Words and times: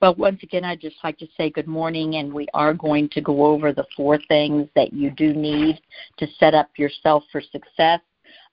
Well, 0.00 0.14
once 0.14 0.40
again, 0.44 0.64
I'd 0.64 0.80
just 0.80 0.96
like 1.02 1.18
to 1.18 1.26
say 1.36 1.50
good 1.50 1.66
morning, 1.66 2.16
and 2.16 2.32
we 2.32 2.46
are 2.54 2.72
going 2.72 3.08
to 3.10 3.20
go 3.20 3.46
over 3.46 3.72
the 3.72 3.86
four 3.96 4.18
things 4.28 4.68
that 4.76 4.92
you 4.92 5.10
do 5.10 5.34
need 5.34 5.80
to 6.18 6.26
set 6.38 6.54
up 6.54 6.70
yourself 6.76 7.24
for 7.32 7.40
success. 7.40 8.00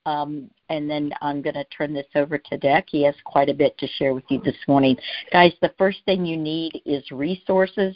Um, 0.07 0.49
and 0.69 0.89
then 0.89 1.11
I'm 1.21 1.41
going 1.43 1.55
to 1.55 1.63
turn 1.65 1.93
this 1.93 2.07
over 2.15 2.37
to 2.39 2.57
Dick. 2.57 2.85
He 2.89 3.03
has 3.03 3.15
quite 3.25 3.49
a 3.49 3.53
bit 3.53 3.77
to 3.77 3.87
share 3.87 4.13
with 4.15 4.23
you 4.29 4.41
this 4.43 4.55
morning. 4.67 4.97
Guys, 5.31 5.53
the 5.61 5.73
first 5.77 5.99
thing 6.05 6.25
you 6.25 6.37
need 6.37 6.81
is 6.85 7.03
resources. 7.11 7.95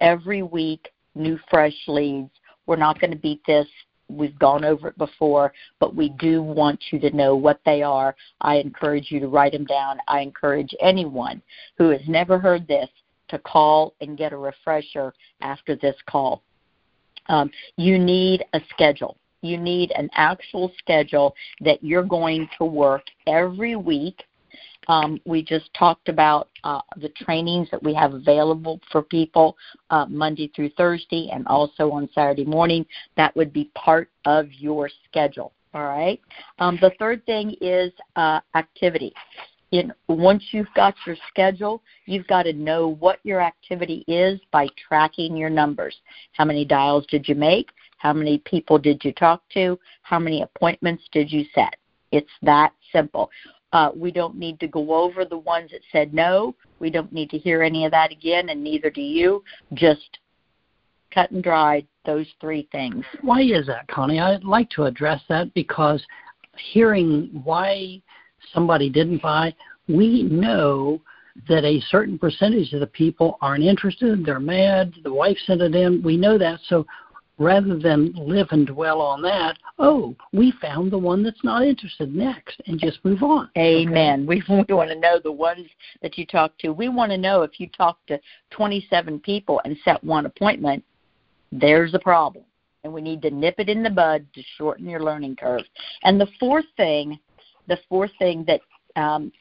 Every 0.00 0.42
week, 0.42 0.88
new 1.14 1.38
fresh 1.50 1.76
leads. 1.86 2.30
We're 2.66 2.76
not 2.76 3.00
going 3.00 3.12
to 3.12 3.16
beat 3.16 3.42
this 3.46 3.66
we've 4.12 4.38
gone 4.38 4.64
over 4.64 4.88
it 4.88 4.98
before, 4.98 5.52
but 5.80 5.94
we 5.94 6.10
do 6.10 6.42
want 6.42 6.80
you 6.90 6.98
to 7.00 7.16
know 7.16 7.34
what 7.36 7.60
they 7.64 7.82
are. 7.82 8.14
I 8.40 8.56
encourage 8.56 9.10
you 9.10 9.20
to 9.20 9.28
write 9.28 9.52
them 9.52 9.64
down. 9.64 9.98
I 10.08 10.20
encourage 10.20 10.74
anyone 10.80 11.42
who 11.78 11.88
has 11.90 12.02
never 12.06 12.38
heard 12.38 12.66
this 12.66 12.88
to 13.28 13.38
call 13.38 13.94
and 14.00 14.18
get 14.18 14.32
a 14.32 14.36
refresher 14.36 15.12
after 15.40 15.74
this 15.76 15.96
call. 16.06 16.42
Um, 17.28 17.50
you 17.76 17.98
need 17.98 18.44
a 18.52 18.60
schedule. 18.70 19.16
You 19.42 19.58
need 19.58 19.90
an 19.96 20.08
actual 20.14 20.72
schedule 20.78 21.34
that 21.60 21.82
you're 21.82 22.04
going 22.04 22.48
to 22.58 22.64
work 22.64 23.02
every 23.26 23.74
week 23.74 24.22
um, 24.88 25.20
we 25.24 25.42
just 25.42 25.72
talked 25.74 26.08
about 26.08 26.48
uh, 26.64 26.80
the 26.96 27.08
trainings 27.10 27.68
that 27.70 27.82
we 27.82 27.94
have 27.94 28.14
available 28.14 28.80
for 28.90 29.02
people 29.02 29.56
uh, 29.90 30.06
Monday 30.08 30.50
through 30.54 30.70
Thursday 30.70 31.30
and 31.32 31.46
also 31.46 31.90
on 31.90 32.08
Saturday 32.14 32.44
morning. 32.44 32.84
That 33.16 33.34
would 33.36 33.52
be 33.52 33.70
part 33.74 34.10
of 34.24 34.52
your 34.52 34.90
schedule. 35.08 35.52
All 35.74 35.84
right. 35.84 36.20
Um, 36.58 36.78
the 36.80 36.92
third 36.98 37.24
thing 37.24 37.54
is 37.60 37.92
uh, 38.16 38.40
activity. 38.54 39.14
Once 40.06 40.44
you've 40.50 40.72
got 40.74 40.94
your 41.06 41.16
schedule, 41.28 41.82
you've 42.04 42.26
got 42.26 42.42
to 42.42 42.52
know 42.52 42.88
what 42.88 43.20
your 43.22 43.40
activity 43.40 44.04
is 44.06 44.38
by 44.50 44.66
tracking 44.86 45.34
your 45.34 45.48
numbers. 45.48 45.96
How 46.32 46.44
many 46.44 46.66
dials 46.66 47.06
did 47.06 47.26
you 47.26 47.34
make? 47.34 47.70
How 47.96 48.12
many 48.12 48.38
people 48.38 48.78
did 48.78 49.02
you 49.02 49.12
talk 49.12 49.42
to? 49.54 49.78
How 50.02 50.18
many 50.18 50.42
appointments 50.42 51.04
did 51.10 51.32
you 51.32 51.44
set? 51.54 51.74
It's 52.10 52.30
that 52.42 52.72
simple. 52.92 53.30
Uh, 53.72 53.90
we 53.94 54.10
don't 54.10 54.36
need 54.36 54.60
to 54.60 54.68
go 54.68 54.94
over 54.94 55.24
the 55.24 55.38
ones 55.38 55.70
that 55.70 55.80
said 55.90 56.12
no. 56.12 56.54
We 56.78 56.90
don't 56.90 57.12
need 57.12 57.30
to 57.30 57.38
hear 57.38 57.62
any 57.62 57.84
of 57.84 57.90
that 57.92 58.12
again, 58.12 58.50
and 58.50 58.62
neither 58.62 58.90
do 58.90 59.00
you. 59.00 59.42
Just 59.72 60.18
cut 61.12 61.30
and 61.30 61.42
dried 61.42 61.86
those 62.04 62.26
three 62.40 62.68
things. 62.72 63.04
Why 63.22 63.42
is 63.42 63.66
that, 63.66 63.88
Connie? 63.88 64.20
I'd 64.20 64.44
like 64.44 64.68
to 64.70 64.84
address 64.84 65.22
that 65.28 65.52
because 65.54 66.04
hearing 66.72 67.30
why 67.44 68.02
somebody 68.52 68.90
didn't 68.90 69.22
buy, 69.22 69.54
we 69.88 70.24
know 70.24 71.00
that 71.48 71.64
a 71.64 71.80
certain 71.88 72.18
percentage 72.18 72.72
of 72.72 72.80
the 72.80 72.86
people 72.86 73.38
aren't 73.40 73.64
interested, 73.64 74.24
they're 74.24 74.40
mad, 74.40 74.92
the 75.02 75.12
wife 75.12 75.38
sent 75.46 75.62
it 75.62 75.74
in. 75.74 76.02
We 76.02 76.16
know 76.16 76.36
that. 76.36 76.60
So 76.68 76.86
rather 77.42 77.78
than 77.78 78.12
live 78.14 78.48
and 78.50 78.66
dwell 78.66 79.00
on 79.00 79.22
that, 79.22 79.58
oh, 79.78 80.14
we 80.32 80.52
found 80.60 80.90
the 80.90 80.98
one 80.98 81.22
that's 81.22 81.42
not 81.44 81.62
interested 81.62 82.14
next 82.14 82.60
and 82.66 82.78
just 82.78 83.04
move 83.04 83.22
on. 83.22 83.50
Amen. 83.58 84.26
Okay? 84.28 84.42
We, 84.68 84.74
want 84.74 84.90
to 84.90 84.98
know 84.98 85.18
the 85.22 85.32
ones 85.32 85.66
that 86.00 86.16
you 86.16 86.26
talk 86.26 86.56
to. 86.58 86.72
We 86.72 86.88
want 86.88 87.10
to 87.12 87.18
know 87.18 87.42
if 87.42 87.58
you 87.58 87.68
talk 87.68 87.98
to 88.06 88.18
27 88.50 89.20
people 89.20 89.60
and 89.64 89.76
set 89.84 90.02
one 90.02 90.26
appointment, 90.26 90.84
there's 91.50 91.94
a 91.94 91.98
problem. 91.98 92.44
And 92.84 92.92
we 92.92 93.00
need 93.00 93.22
to 93.22 93.30
nip 93.30 93.56
it 93.58 93.68
in 93.68 93.82
the 93.82 93.90
bud 93.90 94.26
to 94.34 94.42
shorten 94.56 94.88
your 94.88 95.00
learning 95.00 95.36
curve. 95.36 95.62
And 96.02 96.20
the 96.20 96.28
fourth 96.40 96.64
thing, 96.76 97.18
the 97.68 97.78
fourth 97.88 98.10
thing 98.18 98.44
that 98.46 98.60
um, 99.00 99.32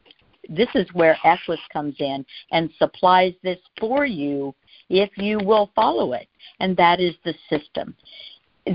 this 0.49 0.69
is 0.75 0.87
where 0.93 1.17
Equis 1.23 1.57
comes 1.71 1.95
in 1.99 2.25
and 2.51 2.69
supplies 2.77 3.33
this 3.43 3.59
for 3.79 4.05
you 4.05 4.53
if 4.91 5.17
you 5.17 5.39
will 5.39 5.71
follow 5.73 6.13
it, 6.13 6.27
and 6.59 6.75
that 6.75 6.99
is 6.99 7.15
the 7.23 7.33
system. 7.49 7.95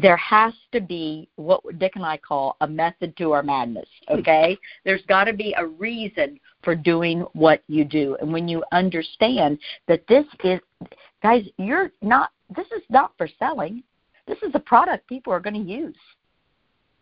There 0.03 0.17
has 0.17 0.55
to 0.73 0.81
be 0.81 1.29
what 1.37 1.61
Dick 1.79 1.93
and 1.95 2.05
I 2.05 2.17
call 2.17 2.57
a 2.61 2.67
method 2.67 3.17
to 3.19 3.33
our 3.33 3.43
madness, 3.43 3.89
okay? 4.11 4.59
There's 4.85 5.05
got 5.07 5.25
to 5.25 5.33
be 5.33 5.55
a 5.57 5.67
reason 5.67 6.41
for 6.63 6.75
doing 6.75 7.21
what 7.35 7.63
you 7.69 7.85
do. 7.85 8.17
And 8.21 8.33
when 8.33 8.49
you 8.49 8.65
understand 8.73 9.59
that 9.87 10.03
this 10.09 10.25
is, 10.43 10.59
guys, 11.23 11.45
you're 11.59 11.93
not, 12.03 12.31
this 12.57 12.67
is 12.69 12.83
not 12.89 13.13
for 13.17 13.29
selling. 13.39 13.83
This 14.27 14.39
is 14.43 14.51
a 14.55 14.61
product 14.61 15.07
people 15.07 15.33
are 15.33 15.41
going 15.41 15.55
to 15.55 15.73
use. 15.73 15.95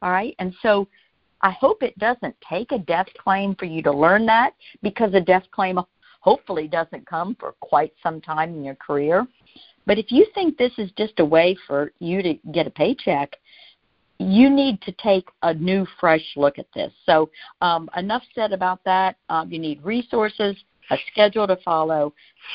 All 0.02 0.10
right? 0.10 0.34
And 0.38 0.54
so 0.60 0.88
I 1.40 1.52
hope 1.52 1.82
it 1.82 1.98
doesn't 1.98 2.34
take 2.46 2.72
a 2.72 2.78
death 2.78 3.08
claim 3.18 3.54
for 3.54 3.66
you 3.66 3.82
to 3.82 3.92
learn 3.92 4.26
that 4.26 4.54
because 4.82 5.14
a 5.14 5.20
death 5.20 5.44
claim 5.52 5.78
hopefully 6.24 6.66
doesn't 6.66 7.06
come 7.06 7.36
for 7.38 7.52
quite 7.60 7.92
some 8.02 8.18
time 8.18 8.54
in 8.54 8.64
your 8.64 8.74
career. 8.76 9.26
But 9.84 9.98
if 9.98 10.10
you 10.10 10.26
think 10.34 10.56
this 10.56 10.72
is 10.78 10.90
just 10.96 11.20
a 11.20 11.24
way 11.24 11.54
for 11.66 11.92
you 11.98 12.22
to 12.22 12.34
get 12.50 12.66
a 12.66 12.70
paycheck, 12.70 13.36
you 14.18 14.48
need 14.48 14.80
to 14.82 14.92
take 14.92 15.28
a 15.42 15.52
new, 15.52 15.86
fresh 16.00 16.24
look 16.36 16.58
at 16.58 16.66
this. 16.74 16.90
So, 17.04 17.28
um, 17.60 17.90
enough 17.94 18.22
said 18.34 18.54
about 18.54 18.80
that. 18.86 19.16
Um, 19.28 19.52
you 19.52 19.58
need 19.58 19.84
resources, 19.84 20.56
a 20.90 20.96
schedule 21.12 21.46
to 21.46 21.56
follow, 21.56 22.14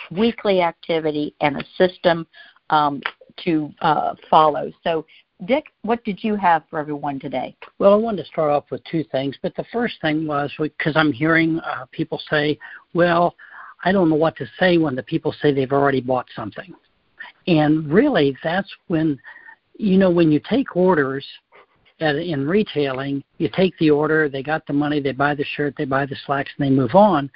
weekly 0.09 0.61
activity, 0.61 1.35
and 1.41 1.57
a 1.57 1.65
system 1.77 2.25
um, 2.71 3.01
to 3.43 3.71
uh, 3.81 4.15
follow. 4.31 4.71
So, 4.83 5.05
Dick, 5.45 5.65
what 5.83 6.03
did 6.03 6.23
you 6.23 6.35
have 6.35 6.63
for 6.71 6.79
everyone 6.79 7.19
today? 7.19 7.55
Well, 7.77 7.93
I 7.93 7.97
wanted 7.97 8.23
to 8.23 8.29
start 8.29 8.51
off 8.51 8.65
with 8.71 8.83
two 8.85 9.03
things, 9.05 9.37
but 9.43 9.55
the 9.55 9.65
first 9.71 9.95
thing 10.01 10.25
was 10.25 10.51
because 10.57 10.97
I'm 10.97 11.13
hearing 11.13 11.59
uh, 11.59 11.85
people 11.91 12.19
say, 12.29 12.57
well, 12.93 13.35
I 13.83 13.91
don't 13.91 14.09
know 14.09 14.15
what 14.15 14.35
to 14.37 14.45
say 14.59 14.77
when 14.77 14.95
the 14.95 15.03
people 15.03 15.33
say 15.41 15.53
they've 15.53 15.71
already 15.71 16.01
bought 16.01 16.27
something. 16.35 16.73
And 17.47 17.89
really, 17.91 18.37
that's 18.43 18.69
when, 18.87 19.19
you 19.77 19.97
know, 19.97 20.09
when 20.09 20.31
you 20.31 20.41
take 20.49 20.75
orders 20.75 21.25
at, 21.99 22.15
in 22.15 22.47
retailing, 22.47 23.23
you 23.37 23.49
take 23.53 23.77
the 23.77 23.89
order, 23.89 24.29
they 24.29 24.43
got 24.43 24.65
the 24.67 24.73
money, 24.73 24.99
they 24.99 25.11
buy 25.11 25.35
the 25.35 25.45
shirt, 25.55 25.75
they 25.77 25.85
buy 25.85 26.05
the 26.05 26.15
slacks, 26.25 26.51
and 26.57 26.65
they 26.65 26.71
move 26.71 26.95
on. 26.95 27.29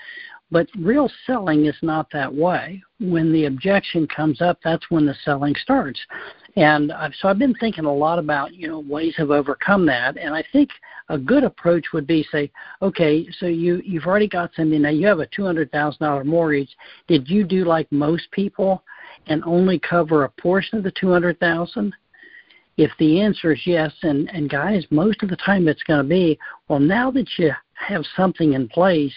But 0.53 0.67
real 0.77 1.09
selling 1.25 1.65
is 1.65 1.75
not 1.81 2.11
that 2.13 2.31
way. 2.31 2.83
When 2.99 3.33
the 3.33 3.45
objection 3.45 4.05
comes 4.05 4.39
up, 4.39 4.59
that's 4.63 4.91
when 4.91 5.03
the 5.03 5.15
selling 5.25 5.55
starts. 5.55 5.99
And 6.55 6.91
I've, 6.91 7.15
so 7.15 7.27
I've 7.27 7.39
been 7.39 7.55
thinking 7.55 7.85
a 7.85 7.93
lot 7.93 8.19
about 8.19 8.53
you 8.53 8.67
know 8.67 8.79
ways 8.81 9.15
of 9.17 9.31
overcome 9.31 9.87
that. 9.87 10.15
And 10.15 10.35
I 10.35 10.43
think 10.51 10.69
a 11.09 11.17
good 11.17 11.43
approach 11.43 11.85
would 11.91 12.05
be 12.05 12.23
say, 12.31 12.51
okay, 12.83 13.27
so 13.39 13.47
you 13.47 13.81
you've 13.83 14.05
already 14.05 14.27
got 14.27 14.51
something 14.55 14.83
now. 14.83 14.89
You 14.89 15.07
have 15.07 15.21
a 15.21 15.25
two 15.25 15.43
hundred 15.43 15.71
thousand 15.71 16.05
dollar 16.05 16.23
mortgage. 16.23 16.69
Did 17.07 17.27
you 17.27 17.43
do 17.43 17.65
like 17.65 17.91
most 17.91 18.29
people 18.29 18.83
and 19.25 19.43
only 19.45 19.79
cover 19.79 20.23
a 20.23 20.29
portion 20.29 20.77
of 20.77 20.83
the 20.83 20.91
two 20.91 21.11
hundred 21.11 21.39
thousand? 21.39 21.95
If 22.77 22.91
the 22.99 23.21
answer 23.21 23.53
is 23.53 23.61
yes, 23.65 23.91
and 24.03 24.29
and 24.29 24.51
guys, 24.51 24.85
most 24.91 25.23
of 25.23 25.29
the 25.29 25.37
time 25.37 25.67
it's 25.67 25.81
going 25.81 26.03
to 26.03 26.07
be 26.07 26.37
well. 26.67 26.79
Now 26.79 27.09
that 27.09 27.27
you 27.39 27.53
have 27.73 28.05
something 28.15 28.53
in 28.53 28.67
place 28.69 29.15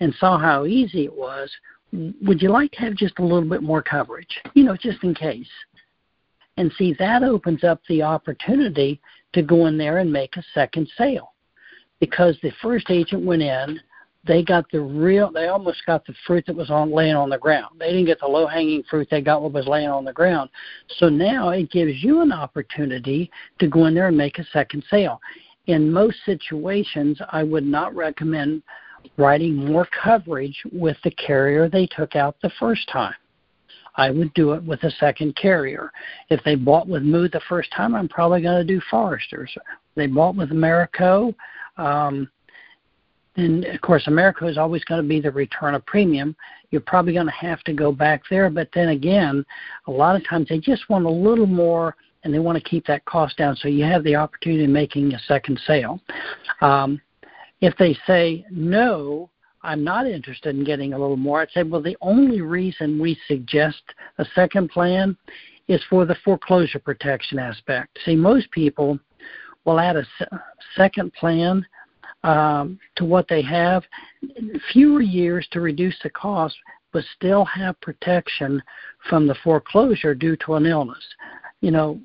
and 0.00 0.14
saw 0.18 0.38
how 0.38 0.64
easy 0.64 1.04
it 1.04 1.14
was, 1.14 1.50
would 1.92 2.40
you 2.40 2.50
like 2.50 2.72
to 2.72 2.80
have 2.80 2.94
just 2.94 3.18
a 3.18 3.22
little 3.22 3.48
bit 3.48 3.62
more 3.62 3.82
coverage? 3.82 4.40
You 4.54 4.64
know, 4.64 4.76
just 4.76 5.02
in 5.02 5.14
case. 5.14 5.48
And 6.56 6.72
see, 6.76 6.94
that 6.98 7.22
opens 7.22 7.64
up 7.64 7.80
the 7.88 8.02
opportunity 8.02 9.00
to 9.32 9.42
go 9.42 9.66
in 9.66 9.78
there 9.78 9.98
and 9.98 10.12
make 10.12 10.36
a 10.36 10.44
second 10.54 10.90
sale. 10.96 11.32
Because 12.00 12.36
the 12.42 12.52
first 12.62 12.90
agent 12.90 13.24
went 13.24 13.42
in, 13.42 13.80
they 14.26 14.42
got 14.42 14.70
the 14.70 14.80
real, 14.80 15.30
they 15.30 15.48
almost 15.48 15.84
got 15.86 16.04
the 16.06 16.14
fruit 16.26 16.44
that 16.46 16.56
was 16.56 16.70
on 16.70 16.92
laying 16.92 17.16
on 17.16 17.30
the 17.30 17.38
ground. 17.38 17.76
They 17.78 17.88
didn't 17.88 18.06
get 18.06 18.20
the 18.20 18.26
low 18.26 18.46
hanging 18.46 18.82
fruit, 18.84 19.08
they 19.10 19.22
got 19.22 19.42
what 19.42 19.52
was 19.52 19.66
laying 19.66 19.88
on 19.88 20.04
the 20.04 20.12
ground. 20.12 20.50
So 20.98 21.08
now 21.08 21.50
it 21.50 21.70
gives 21.70 22.02
you 22.02 22.20
an 22.20 22.32
opportunity 22.32 23.30
to 23.58 23.66
go 23.66 23.86
in 23.86 23.94
there 23.94 24.08
and 24.08 24.16
make 24.16 24.38
a 24.38 24.44
second 24.52 24.84
sale. 24.90 25.20
In 25.66 25.90
most 25.90 26.18
situations, 26.26 27.20
I 27.30 27.42
would 27.42 27.64
not 27.64 27.94
recommend 27.94 28.62
writing 29.16 29.54
more 29.54 29.86
coverage 30.02 30.60
with 30.72 30.96
the 31.04 31.10
carrier 31.12 31.68
they 31.68 31.86
took 31.86 32.16
out 32.16 32.36
the 32.42 32.50
first 32.58 32.88
time. 32.88 33.14
I 33.96 34.10
would 34.10 34.32
do 34.34 34.52
it 34.52 34.62
with 34.62 34.82
a 34.84 34.90
second 34.92 35.36
carrier. 35.36 35.92
If 36.30 36.42
they 36.44 36.54
bought 36.54 36.88
with 36.88 37.02
Mood 37.02 37.32
the 37.32 37.40
first 37.48 37.70
time, 37.72 37.94
I'm 37.94 38.08
probably 38.08 38.40
going 38.40 38.64
to 38.66 38.72
do 38.72 38.80
Foresters. 38.90 39.50
They 39.96 40.06
bought 40.06 40.36
with 40.36 40.52
Americo, 40.52 41.34
um, 41.76 42.30
and 43.36 43.64
of 43.64 43.80
course, 43.80 44.06
Americo 44.06 44.46
is 44.46 44.58
always 44.58 44.84
going 44.84 45.02
to 45.02 45.08
be 45.08 45.20
the 45.20 45.30
return 45.30 45.74
of 45.74 45.84
premium. 45.86 46.36
You're 46.70 46.80
probably 46.80 47.12
going 47.12 47.26
to 47.26 47.32
have 47.32 47.62
to 47.64 47.72
go 47.72 47.92
back 47.92 48.22
there. 48.28 48.50
But 48.50 48.68
then 48.74 48.88
again, 48.88 49.44
a 49.86 49.90
lot 49.90 50.16
of 50.16 50.26
times 50.26 50.48
they 50.48 50.58
just 50.58 50.88
want 50.88 51.06
a 51.06 51.10
little 51.10 51.46
more 51.46 51.96
and 52.22 52.34
they 52.34 52.38
want 52.38 52.58
to 52.58 52.68
keep 52.68 52.86
that 52.86 53.04
cost 53.06 53.36
down. 53.38 53.56
So 53.56 53.68
you 53.68 53.84
have 53.84 54.04
the 54.04 54.16
opportunity 54.16 54.64
of 54.64 54.70
making 54.70 55.14
a 55.14 55.18
second 55.20 55.60
sale. 55.66 56.00
Um, 56.60 57.00
if 57.60 57.76
they 57.76 57.96
say 58.06 58.44
no, 58.50 59.30
I'm 59.62 59.84
not 59.84 60.06
interested 60.06 60.56
in 60.56 60.64
getting 60.64 60.92
a 60.92 60.98
little 60.98 61.16
more, 61.16 61.42
I'd 61.42 61.50
say, 61.50 61.62
well, 61.62 61.82
the 61.82 61.96
only 62.00 62.40
reason 62.40 62.98
we 62.98 63.18
suggest 63.28 63.82
a 64.18 64.24
second 64.34 64.70
plan 64.70 65.16
is 65.68 65.82
for 65.88 66.06
the 66.06 66.16
foreclosure 66.24 66.78
protection 66.78 67.38
aspect. 67.38 67.98
See, 68.04 68.16
most 68.16 68.50
people 68.50 68.98
will 69.64 69.78
add 69.78 69.96
a 69.96 70.06
second 70.76 71.12
plan 71.12 71.64
um, 72.24 72.78
to 72.96 73.04
what 73.04 73.28
they 73.28 73.42
have, 73.42 73.84
fewer 74.72 75.02
years 75.02 75.46
to 75.52 75.60
reduce 75.60 75.96
the 76.02 76.10
cost, 76.10 76.56
but 76.92 77.04
still 77.16 77.44
have 77.44 77.80
protection 77.80 78.62
from 79.08 79.26
the 79.26 79.36
foreclosure 79.44 80.14
due 80.14 80.36
to 80.36 80.54
an 80.54 80.66
illness. 80.66 81.04
You 81.60 81.70
know, 81.70 82.00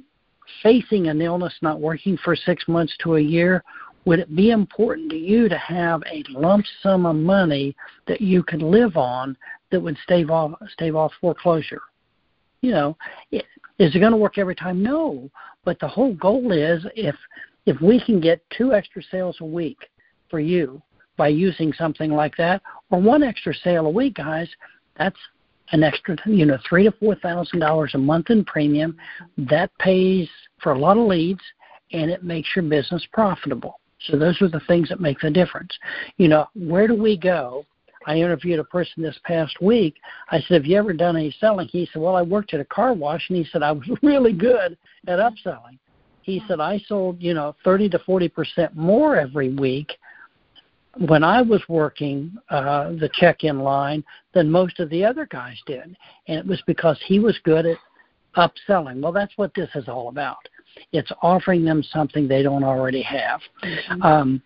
facing 0.61 1.07
an 1.07 1.21
illness, 1.21 1.53
not 1.61 1.79
working 1.79 2.17
for 2.23 2.35
six 2.35 2.67
months 2.67 2.95
to 3.01 3.15
a 3.15 3.21
year, 3.21 3.63
would 4.05 4.19
it 4.19 4.35
be 4.35 4.51
important 4.51 5.09
to 5.09 5.17
you 5.17 5.49
to 5.49 5.57
have 5.57 6.01
a 6.11 6.23
lump 6.29 6.65
sum 6.81 7.05
of 7.05 7.15
money 7.15 7.75
that 8.07 8.21
you 8.21 8.43
could 8.43 8.61
live 8.61 8.97
on 8.97 9.35
that 9.71 9.81
would 9.81 9.97
stave 10.03 10.29
off 10.29 10.53
stave 10.71 10.95
off 10.95 11.11
foreclosure? 11.19 11.81
You 12.61 12.71
know, 12.71 12.97
it, 13.31 13.45
is 13.79 13.95
it 13.95 13.99
going 13.99 14.11
to 14.11 14.17
work 14.17 14.37
every 14.37 14.55
time? 14.55 14.81
No, 14.81 15.29
but 15.63 15.79
the 15.79 15.87
whole 15.87 16.13
goal 16.13 16.51
is 16.51 16.85
if 16.95 17.15
if 17.65 17.81
we 17.81 17.99
can 17.99 18.19
get 18.19 18.45
two 18.55 18.73
extra 18.73 19.01
sales 19.11 19.37
a 19.41 19.45
week 19.45 19.89
for 20.29 20.39
you 20.39 20.81
by 21.17 21.29
using 21.29 21.73
something 21.73 22.11
like 22.11 22.35
that, 22.37 22.61
or 22.91 23.01
one 23.01 23.23
extra 23.23 23.53
sale 23.53 23.87
a 23.87 23.89
week, 23.89 24.15
guys, 24.15 24.49
that's 24.97 25.17
an 25.71 25.81
extra, 25.83 26.15
you 26.27 26.45
know, 26.45 26.59
three 26.69 26.83
to 26.83 26.91
four 26.91 27.15
thousand 27.15 27.59
dollars 27.59 27.91
a 27.95 27.97
month 27.97 28.29
in 28.29 28.45
premium. 28.45 28.95
That 29.37 29.71
pays 29.79 30.29
for 30.61 30.73
a 30.73 30.79
lot 30.79 30.97
of 30.97 31.07
leads, 31.07 31.41
and 31.91 32.11
it 32.11 32.23
makes 32.23 32.49
your 32.55 32.63
business 32.63 33.05
profitable. 33.11 33.79
So 34.07 34.17
those 34.17 34.41
are 34.41 34.47
the 34.47 34.61
things 34.67 34.89
that 34.89 34.99
make 34.99 35.19
the 35.19 35.29
difference. 35.29 35.77
You 36.17 36.27
know, 36.27 36.47
where 36.53 36.87
do 36.87 36.95
we 36.95 37.17
go? 37.17 37.65
I 38.07 38.17
interviewed 38.17 38.59
a 38.59 38.63
person 38.63 39.01
this 39.01 39.17
past 39.23 39.59
week. 39.61 39.95
I 40.29 40.39
said, 40.41 40.55
"Have 40.55 40.65
you 40.65 40.77
ever 40.77 40.93
done 40.93 41.17
any 41.17 41.31
selling?" 41.39 41.67
He 41.67 41.89
said, 41.91 42.01
"Well, 42.01 42.15
I 42.15 42.21
worked 42.21 42.53
at 42.53 42.59
a 42.59 42.65
car 42.65 42.93
wash," 42.93 43.29
and 43.29 43.37
he 43.37 43.43
said, 43.45 43.63
"I 43.63 43.71
was 43.71 43.87
really 44.03 44.33
good 44.33 44.77
at 45.07 45.19
upselling." 45.19 45.79
He 46.21 46.41
said, 46.47 46.59
"I 46.59 46.79
sold, 46.87 47.21
you 47.21 47.33
know, 47.33 47.55
30 47.63 47.89
to 47.89 47.99
40 47.99 48.29
percent 48.29 48.75
more 48.75 49.15
every 49.15 49.53
week 49.53 49.97
when 50.97 51.23
I 51.23 51.41
was 51.41 51.61
working 51.67 52.37
uh, 52.49 52.91
the 52.91 53.09
check-in 53.13 53.59
line 53.59 54.03
than 54.33 54.49
most 54.49 54.79
of 54.79 54.89
the 54.89 55.03
other 55.03 55.25
guys 55.25 55.57
did, 55.65 55.95
and 56.27 56.39
it 56.39 56.45
was 56.45 56.61
because 56.67 56.97
he 57.05 57.19
was 57.19 57.37
good 57.43 57.65
at 57.65 57.77
upselling. 58.37 59.01
Well, 59.01 59.11
that's 59.11 59.37
what 59.37 59.53
this 59.55 59.69
is 59.75 59.87
all 59.87 60.09
about. 60.09 60.47
It's 60.95 61.11
offering 61.21 61.63
them 61.63 61.83
something 61.83 62.27
they 62.27 62.43
don't 62.43 62.63
already 62.63 63.01
have. 63.01 63.41
Mm-hmm. 63.63 64.01
Um, 64.01 64.41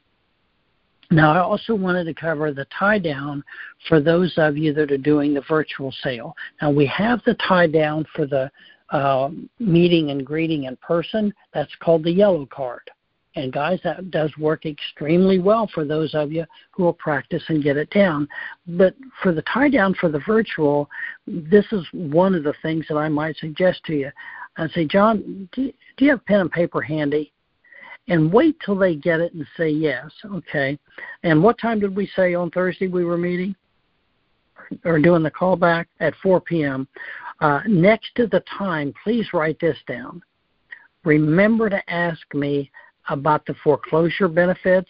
now, 1.12 1.34
I 1.34 1.40
also 1.40 1.74
wanted 1.74 2.04
to 2.04 2.13
cover 2.13 2.54
the 2.54 2.68
tie 2.78 3.00
down 3.00 3.44
for 3.88 4.00
those 4.00 4.34
of 4.38 4.57
you 4.57 4.74
that 4.74 4.92
are 4.92 4.98
doing 4.98 5.34
the 5.34 5.42
virtual 5.48 5.92
sale. 6.04 6.36
Now, 6.62 6.69
we 6.69 6.86
have 6.86 7.22
the 7.25 7.34
tie 7.48 7.66
down 7.66 8.06
for 8.16 8.28
the 8.28 8.51
uh, 8.92 9.30
meeting 9.60 10.12
and 10.12 10.25
greeting 10.25 10.66
in 10.66 10.75
person. 10.78 11.34
That's 11.54 11.74
called 11.80 12.04
the 12.04 12.12
yellow 12.12 12.46
card. 12.46 12.92
And 13.36 13.54
guys, 13.54 13.80
that 13.84 14.12
does 14.12 14.36
work 14.38 14.66
extremely 14.66 15.40
well 15.40 15.69
for 15.74 15.86
those 15.86 16.13
of 16.13 16.31
you 16.31 16.46
who 16.72 16.84
will 16.84 16.94
practice 16.94 17.44
and 17.48 17.63
get 17.63 17.78
it 17.78 17.90
down. 17.92 18.28
But 18.68 18.96
for 19.22 19.31
the 19.31 19.44
tie 19.44 19.69
down 19.69 19.94
for 19.96 20.10
the 20.10 20.22
virtual, 20.28 20.90
this 21.28 21.66
is 21.72 21.86
one 21.92 22.34
of 22.34 22.44
the 22.44 22.56
things 22.62 22.86
that 22.90 22.98
I 22.98 23.07
might 23.07 23.38
suggest 23.38 23.84
to 23.86 23.94
you. 23.94 24.12
I 24.59 24.67
say, 24.69 24.85
John, 24.85 25.47
do, 25.53 25.71
do 25.97 26.06
you 26.06 26.11
have 26.11 26.25
pen 26.25 26.41
and 26.41 26.51
paper 26.51 26.81
handy? 26.81 27.31
And 28.07 28.33
wait 28.33 28.57
till 28.65 28.75
they 28.75 28.95
get 28.95 29.21
it 29.21 29.33
and 29.33 29.45
say 29.56 29.69
yes. 29.69 30.06
Okay. 30.25 30.77
And 31.23 31.41
what 31.41 31.59
time 31.59 31.79
did 31.79 31.95
we 31.95 32.07
say 32.15 32.33
on 32.33 32.51
Thursday 32.51 32.88
we 32.88 33.06
were 33.06 33.17
meeting? 33.17 33.56
Or 34.83 35.00
doing 35.00 35.23
the 35.23 35.31
callback 35.31 35.85
at 36.00 36.13
4 36.21 36.41
p.m. 36.41 36.88
Uh, 37.39 37.61
next 37.67 38.09
to 38.15 38.27
the 38.27 38.44
time, 38.57 38.94
please 39.03 39.27
write 39.33 39.59
this 39.59 39.77
down. 39.88 40.21
Remember 41.05 41.69
to 41.69 41.89
ask 41.89 42.21
me 42.33 42.69
about 43.09 43.45
the 43.45 43.55
foreclosure 43.63 44.27
benefits 44.27 44.89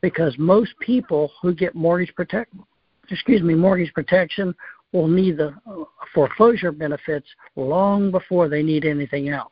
because 0.00 0.34
most 0.38 0.72
people 0.80 1.30
who 1.42 1.54
get 1.54 1.74
mortgage 1.74 2.14
protect 2.14 2.54
excuse 3.10 3.42
me 3.42 3.54
mortgage 3.54 3.92
protection 3.92 4.54
will 4.94 5.08
need 5.08 5.36
the 5.36 5.48
uh, 5.66 5.84
foreclosure 6.14 6.72
benefits 6.72 7.26
long 7.56 8.10
before 8.10 8.48
they 8.48 8.62
need 8.62 8.86
anything 8.86 9.28
else. 9.28 9.50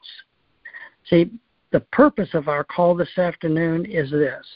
See, 1.11 1.31
the 1.73 1.81
purpose 1.81 2.31
of 2.33 2.49
our 2.49 2.65
call 2.65 2.95
this 2.95 3.19
afternoon 3.19 3.85
is 3.85 4.11
this. 4.11 4.47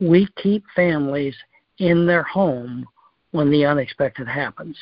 We 0.00 0.28
keep 0.40 0.64
families 0.74 1.34
in 1.78 2.06
their 2.06 2.22
home 2.22 2.86
when 3.32 3.50
the 3.50 3.66
unexpected 3.66 4.28
happens. 4.28 4.76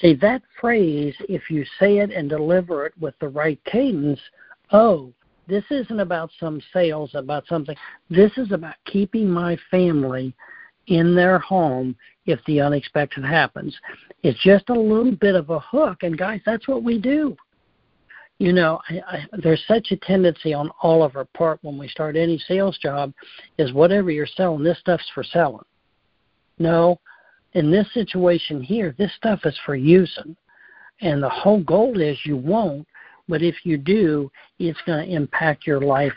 See, 0.00 0.14
that 0.14 0.42
phrase, 0.60 1.14
if 1.28 1.50
you 1.50 1.64
say 1.78 1.98
it 1.98 2.10
and 2.10 2.28
deliver 2.28 2.86
it 2.86 2.94
with 2.98 3.14
the 3.20 3.28
right 3.28 3.60
cadence, 3.64 4.20
oh, 4.72 5.12
this 5.48 5.64
isn't 5.70 6.00
about 6.00 6.30
some 6.40 6.60
sales, 6.72 7.10
about 7.14 7.46
something. 7.46 7.76
This 8.10 8.32
is 8.36 8.52
about 8.52 8.74
keeping 8.84 9.30
my 9.30 9.56
family 9.70 10.34
in 10.86 11.14
their 11.14 11.38
home 11.38 11.96
if 12.26 12.40
the 12.46 12.60
unexpected 12.60 13.24
happens. 13.24 13.76
It's 14.22 14.40
just 14.42 14.68
a 14.68 14.74
little 14.74 15.12
bit 15.12 15.34
of 15.34 15.50
a 15.50 15.60
hook, 15.60 16.02
and 16.02 16.18
guys, 16.18 16.40
that's 16.44 16.68
what 16.68 16.82
we 16.82 16.98
do. 16.98 17.36
You 18.38 18.52
know, 18.52 18.80
I, 18.90 19.00
I, 19.06 19.26
there's 19.42 19.64
such 19.66 19.92
a 19.92 19.96
tendency 19.96 20.52
on 20.52 20.70
all 20.82 21.02
of 21.02 21.16
our 21.16 21.24
part 21.24 21.58
when 21.62 21.78
we 21.78 21.88
start 21.88 22.16
any 22.16 22.38
sales 22.46 22.78
job 22.78 23.12
is 23.58 23.72
whatever 23.72 24.10
you're 24.10 24.26
selling, 24.26 24.62
this 24.62 24.78
stuff's 24.78 25.10
for 25.14 25.24
selling. 25.24 25.64
No, 26.58 27.00
in 27.52 27.70
this 27.70 27.86
situation 27.94 28.62
here, 28.62 28.94
this 28.98 29.14
stuff 29.14 29.40
is 29.44 29.58
for 29.64 29.74
using. 29.74 30.36
And 31.00 31.22
the 31.22 31.28
whole 31.28 31.62
goal 31.62 32.00
is 32.00 32.18
you 32.24 32.36
won't, 32.36 32.86
but 33.28 33.42
if 33.42 33.56
you 33.64 33.78
do, 33.78 34.30
it's 34.58 34.80
going 34.86 35.06
to 35.06 35.14
impact 35.14 35.66
your 35.66 35.80
life 35.80 36.12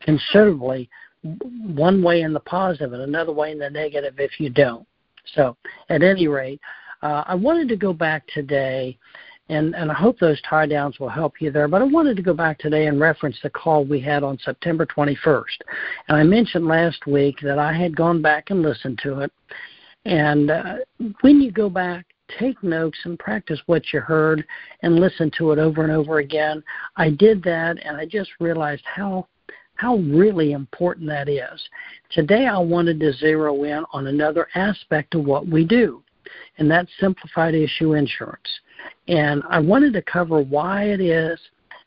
considerably, 0.00 0.88
one 1.74 2.02
way 2.02 2.22
in 2.22 2.32
the 2.32 2.40
positive 2.40 2.92
and 2.92 3.02
another 3.02 3.32
way 3.32 3.52
in 3.52 3.58
the 3.58 3.70
negative 3.70 4.14
if 4.18 4.38
you 4.38 4.50
don't. 4.50 4.86
So, 5.34 5.56
at 5.88 6.02
any 6.02 6.28
rate, 6.28 6.60
uh, 7.02 7.24
I 7.26 7.34
wanted 7.34 7.68
to 7.68 7.76
go 7.76 7.92
back 7.92 8.26
today, 8.28 8.96
and, 9.48 9.74
and 9.74 9.90
I 9.90 9.94
hope 9.94 10.18
those 10.18 10.40
tie 10.42 10.66
downs 10.66 10.98
will 10.98 11.08
help 11.08 11.40
you 11.40 11.50
there, 11.50 11.68
but 11.68 11.82
I 11.82 11.84
wanted 11.84 12.16
to 12.16 12.22
go 12.22 12.34
back 12.34 12.58
today 12.58 12.86
and 12.86 12.98
reference 12.98 13.36
the 13.42 13.50
call 13.50 13.84
we 13.84 14.00
had 14.00 14.22
on 14.22 14.38
September 14.38 14.86
21st. 14.86 15.58
And 16.08 16.16
I 16.16 16.22
mentioned 16.22 16.66
last 16.66 17.06
week 17.06 17.36
that 17.42 17.58
I 17.58 17.72
had 17.72 17.96
gone 17.96 18.22
back 18.22 18.50
and 18.50 18.62
listened 18.62 18.98
to 19.02 19.20
it. 19.20 19.32
And 20.06 20.50
uh, 20.50 20.76
when 21.20 21.40
you 21.40 21.50
go 21.50 21.68
back 21.68 22.06
take 22.38 22.62
notes 22.62 22.98
and 23.04 23.18
practice 23.18 23.60
what 23.66 23.82
you 23.92 24.00
heard 24.00 24.44
and 24.82 24.96
listen 24.96 25.30
to 25.38 25.52
it 25.52 25.58
over 25.58 25.82
and 25.82 25.92
over 25.92 26.18
again. 26.18 26.62
I 26.96 27.10
did 27.10 27.42
that 27.44 27.78
and 27.82 27.96
I 27.96 28.04
just 28.04 28.30
realized 28.40 28.84
how 28.84 29.26
how 29.78 29.96
really 29.96 30.52
important 30.52 31.06
that 31.06 31.28
is. 31.28 31.68
Today 32.10 32.46
I 32.46 32.58
wanted 32.58 32.98
to 33.00 33.12
zero 33.12 33.62
in 33.62 33.84
on 33.92 34.08
another 34.08 34.48
aspect 34.54 35.14
of 35.14 35.24
what 35.24 35.46
we 35.46 35.64
do, 35.64 36.02
and 36.58 36.70
that's 36.70 36.90
simplified 37.00 37.54
issue 37.54 37.94
insurance. 37.94 38.48
And 39.06 39.42
I 39.48 39.60
wanted 39.60 39.92
to 39.94 40.02
cover 40.02 40.40
why 40.40 40.84
it 40.84 41.00
is 41.00 41.38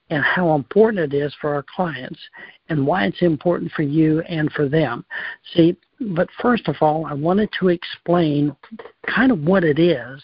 and 0.09 0.23
how 0.23 0.55
important 0.55 1.13
it 1.13 1.17
is 1.17 1.35
for 1.41 1.53
our 1.53 1.65
clients 1.75 2.19
and 2.69 2.87
why 2.87 3.05
it's 3.05 3.21
important 3.21 3.71
for 3.73 3.83
you 3.83 4.21
and 4.21 4.49
for 4.53 4.69
them. 4.69 5.05
See, 5.53 5.75
but 5.99 6.29
first 6.41 6.69
of 6.69 6.77
all, 6.79 7.05
I 7.05 7.13
wanted 7.13 7.49
to 7.59 7.69
explain 7.69 8.55
kind 9.13 9.33
of 9.33 9.41
what 9.43 9.65
it 9.65 9.79
is 9.79 10.23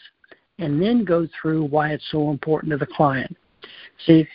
and 0.58 0.82
then 0.82 1.04
go 1.04 1.28
through 1.40 1.66
why 1.66 1.90
it's 1.90 2.10
so 2.12 2.32
important 2.32 2.72
to 2.72 2.78
the 2.78 2.86
client. 2.86 3.36
See, 4.06 4.26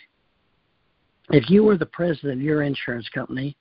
if 1.33 1.49
you 1.49 1.63
were 1.63 1.77
the 1.77 1.85
president 1.85 2.33
of 2.33 2.41
your 2.41 2.61
insurance 2.61 3.09
company 3.09 3.57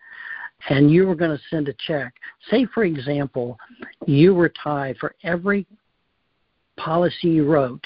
and 0.68 0.90
you 0.90 1.06
were 1.06 1.14
going 1.14 1.36
to 1.36 1.42
send 1.50 1.68
a 1.68 1.74
check, 1.86 2.12
say, 2.50 2.66
for 2.72 2.84
example, 2.84 3.58
you 4.06 4.34
were 4.34 4.52
tied 4.62 4.96
for 4.98 5.14
every 5.24 5.66
policy 6.76 7.28
you 7.28 7.46
wrote, 7.46 7.84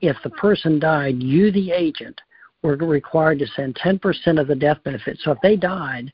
if 0.00 0.16
the 0.24 0.30
person 0.30 0.80
died, 0.80 1.22
you, 1.22 1.52
the 1.52 1.70
agent, 1.70 2.18
were 2.62 2.76
required 2.76 3.38
to 3.38 3.46
send 3.48 3.76
10% 3.76 4.40
of 4.40 4.48
the 4.48 4.54
death 4.54 4.78
benefit. 4.82 5.18
So 5.22 5.32
if 5.32 5.38
they 5.42 5.56
died, 5.56 6.12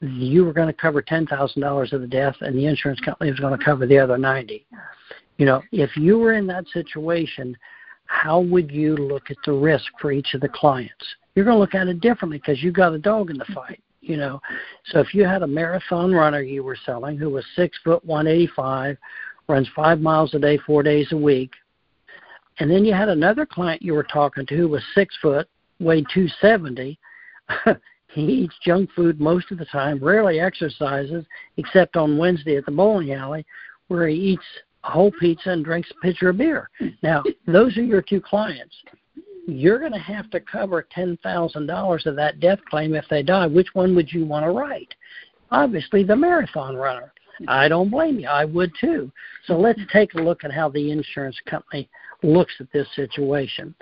you 0.00 0.44
were 0.44 0.52
going 0.52 0.68
to 0.68 0.72
cover 0.72 1.02
$10,000 1.02 1.92
of 1.92 2.00
the 2.00 2.06
death, 2.06 2.36
and 2.40 2.56
the 2.56 2.66
insurance 2.66 3.00
company 3.00 3.30
was 3.30 3.40
going 3.40 3.58
to 3.58 3.64
cover 3.64 3.86
the 3.86 3.98
other 3.98 4.16
90. 4.16 4.64
You 5.38 5.46
know, 5.46 5.62
if 5.72 5.96
you 5.96 6.18
were 6.18 6.34
in 6.34 6.46
that 6.46 6.66
situation, 6.72 7.56
how 8.06 8.40
would 8.40 8.70
you 8.70 8.96
look 8.96 9.30
at 9.30 9.36
the 9.44 9.52
risk 9.52 9.86
for 10.00 10.12
each 10.12 10.34
of 10.34 10.40
the 10.40 10.48
clients? 10.48 11.04
You're 11.38 11.44
going 11.44 11.54
to 11.54 11.60
look 11.60 11.76
at 11.76 11.86
it 11.86 12.00
differently 12.00 12.38
because 12.38 12.64
you 12.64 12.72
got 12.72 12.94
a 12.94 12.98
dog 12.98 13.30
in 13.30 13.38
the 13.38 13.44
fight. 13.54 13.80
You 14.00 14.16
know, 14.16 14.40
so 14.86 14.98
if 14.98 15.14
you 15.14 15.24
had 15.24 15.42
a 15.42 15.46
marathon 15.46 16.12
runner 16.12 16.40
you 16.40 16.64
were 16.64 16.76
selling 16.84 17.16
who 17.16 17.30
was 17.30 17.44
six 17.54 17.78
foot 17.84 18.04
one 18.04 18.26
eighty 18.26 18.50
five, 18.56 18.98
runs 19.46 19.68
five 19.76 20.00
miles 20.00 20.34
a 20.34 20.40
day, 20.40 20.58
four 20.58 20.82
days 20.82 21.06
a 21.12 21.16
week, 21.16 21.52
and 22.58 22.68
then 22.68 22.84
you 22.84 22.92
had 22.92 23.08
another 23.08 23.46
client 23.46 23.82
you 23.82 23.92
were 23.92 24.02
talking 24.02 24.46
to 24.46 24.56
who 24.56 24.66
was 24.66 24.82
six 24.96 25.16
foot, 25.22 25.48
weighed 25.78 26.06
two 26.12 26.26
seventy. 26.40 26.98
he 28.08 28.22
eats 28.22 28.56
junk 28.64 28.90
food 28.96 29.20
most 29.20 29.52
of 29.52 29.58
the 29.58 29.66
time, 29.66 30.02
rarely 30.02 30.40
exercises, 30.40 31.24
except 31.56 31.96
on 31.96 32.18
Wednesday 32.18 32.56
at 32.56 32.66
the 32.66 32.72
bowling 32.72 33.12
alley, 33.12 33.46
where 33.86 34.08
he 34.08 34.16
eats 34.16 34.46
a 34.82 34.90
whole 34.90 35.12
pizza 35.20 35.50
and 35.50 35.64
drinks 35.64 35.88
a 35.92 36.04
pitcher 36.04 36.30
of 36.30 36.38
beer. 36.38 36.68
Now, 37.04 37.22
those 37.46 37.76
are 37.76 37.84
your 37.84 38.02
two 38.02 38.20
clients. 38.20 38.74
You're 39.48 39.78
going 39.78 39.92
to 39.92 39.98
have 39.98 40.28
to 40.30 40.40
cover 40.40 40.86
$10,000 40.94 42.06
of 42.06 42.16
that 42.16 42.38
death 42.38 42.58
claim 42.68 42.94
if 42.94 43.06
they 43.08 43.22
die. 43.22 43.46
Which 43.46 43.68
one 43.72 43.96
would 43.96 44.12
you 44.12 44.26
want 44.26 44.44
to 44.44 44.50
write? 44.50 44.94
Obviously, 45.50 46.04
the 46.04 46.14
marathon 46.14 46.76
runner. 46.76 47.14
I 47.46 47.68
don't 47.68 47.88
blame 47.88 48.18
you. 48.18 48.28
I 48.28 48.44
would 48.44 48.72
too. 48.78 49.10
So 49.46 49.58
let's 49.58 49.80
take 49.90 50.12
a 50.14 50.18
look 50.18 50.44
at 50.44 50.52
how 50.52 50.68
the 50.68 50.90
insurance 50.90 51.38
company 51.46 51.88
looks 52.22 52.52
at 52.60 52.70
this 52.72 52.88
situation. 52.94 53.74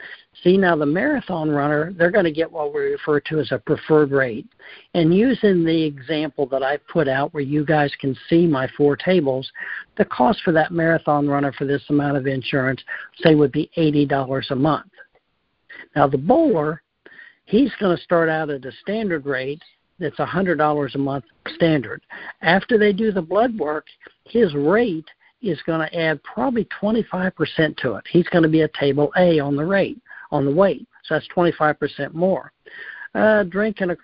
See, 0.44 0.56
now 0.56 0.76
the 0.76 0.86
marathon 0.86 1.50
runner, 1.50 1.92
they're 1.96 2.12
going 2.12 2.26
to 2.26 2.30
get 2.30 2.52
what 2.52 2.72
we 2.72 2.82
refer 2.82 3.18
to 3.20 3.40
as 3.40 3.50
a 3.50 3.58
preferred 3.58 4.12
rate. 4.12 4.46
And 4.94 5.12
using 5.12 5.64
the 5.64 5.82
example 5.82 6.46
that 6.46 6.62
I 6.62 6.76
put 6.76 7.08
out 7.08 7.34
where 7.34 7.42
you 7.42 7.64
guys 7.64 7.90
can 7.98 8.16
see 8.28 8.46
my 8.46 8.68
four 8.76 8.96
tables, 8.96 9.50
the 9.96 10.04
cost 10.04 10.42
for 10.44 10.52
that 10.52 10.70
marathon 10.70 11.26
runner 11.26 11.52
for 11.52 11.64
this 11.64 11.82
amount 11.88 12.18
of 12.18 12.26
insurance, 12.28 12.80
say, 13.22 13.34
would 13.34 13.52
be 13.52 13.70
$80 13.76 14.50
a 14.50 14.54
month. 14.54 14.90
Now, 15.94 16.06
the 16.06 16.18
bowler, 16.18 16.82
he's 17.44 17.72
going 17.80 17.96
to 17.96 18.02
start 18.02 18.28
out 18.28 18.50
at 18.50 18.64
a 18.64 18.72
standard 18.82 19.26
rate 19.26 19.62
that's 19.98 20.16
$100 20.16 20.94
a 20.94 20.98
month 20.98 21.24
standard. 21.54 22.02
After 22.42 22.78
they 22.78 22.92
do 22.92 23.12
the 23.12 23.22
blood 23.22 23.58
work, 23.58 23.86
his 24.24 24.54
rate 24.54 25.06
is 25.42 25.60
going 25.66 25.80
to 25.80 25.98
add 25.98 26.22
probably 26.22 26.66
25% 26.82 27.76
to 27.78 27.94
it. 27.94 28.04
He's 28.10 28.28
going 28.28 28.42
to 28.42 28.48
be 28.48 28.62
a 28.62 28.68
table 28.68 29.10
A 29.16 29.38
on 29.38 29.56
the 29.56 29.64
rate, 29.64 29.98
on 30.30 30.44
the 30.44 30.50
weight. 30.50 30.86
So 31.04 31.14
that's 31.14 31.28
25% 31.34 32.14
more. 32.14 32.52
Uh, 33.14 33.44
drinking 33.44 33.90
a 33.90 33.96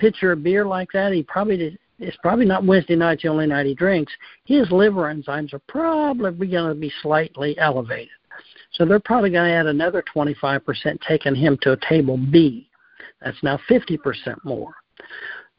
pitcher 0.00 0.32
of 0.32 0.42
beer 0.42 0.66
like 0.66 0.88
that, 0.92 1.12
he 1.12 1.22
probably 1.22 1.56
did, 1.56 1.78
it's 1.98 2.16
probably 2.22 2.46
not 2.46 2.64
Wednesday 2.64 2.96
night 2.96 3.20
the 3.22 3.28
only 3.28 3.46
night 3.46 3.66
he 3.66 3.74
drinks. 3.74 4.12
His 4.44 4.70
liver 4.70 5.12
enzymes 5.12 5.52
are 5.52 5.62
probably 5.68 6.46
going 6.48 6.68
to 6.68 6.74
be 6.74 6.92
slightly 7.02 7.58
elevated. 7.58 8.08
So 8.78 8.84
they're 8.84 9.00
probably 9.00 9.30
going 9.30 9.50
to 9.50 9.56
add 9.56 9.66
another 9.66 10.04
25%, 10.14 11.00
taking 11.00 11.34
him 11.34 11.58
to 11.62 11.72
a 11.72 11.76
table 11.88 12.16
B. 12.16 12.70
That's 13.20 13.42
now 13.42 13.58
50% 13.68 13.98
more. 14.44 14.72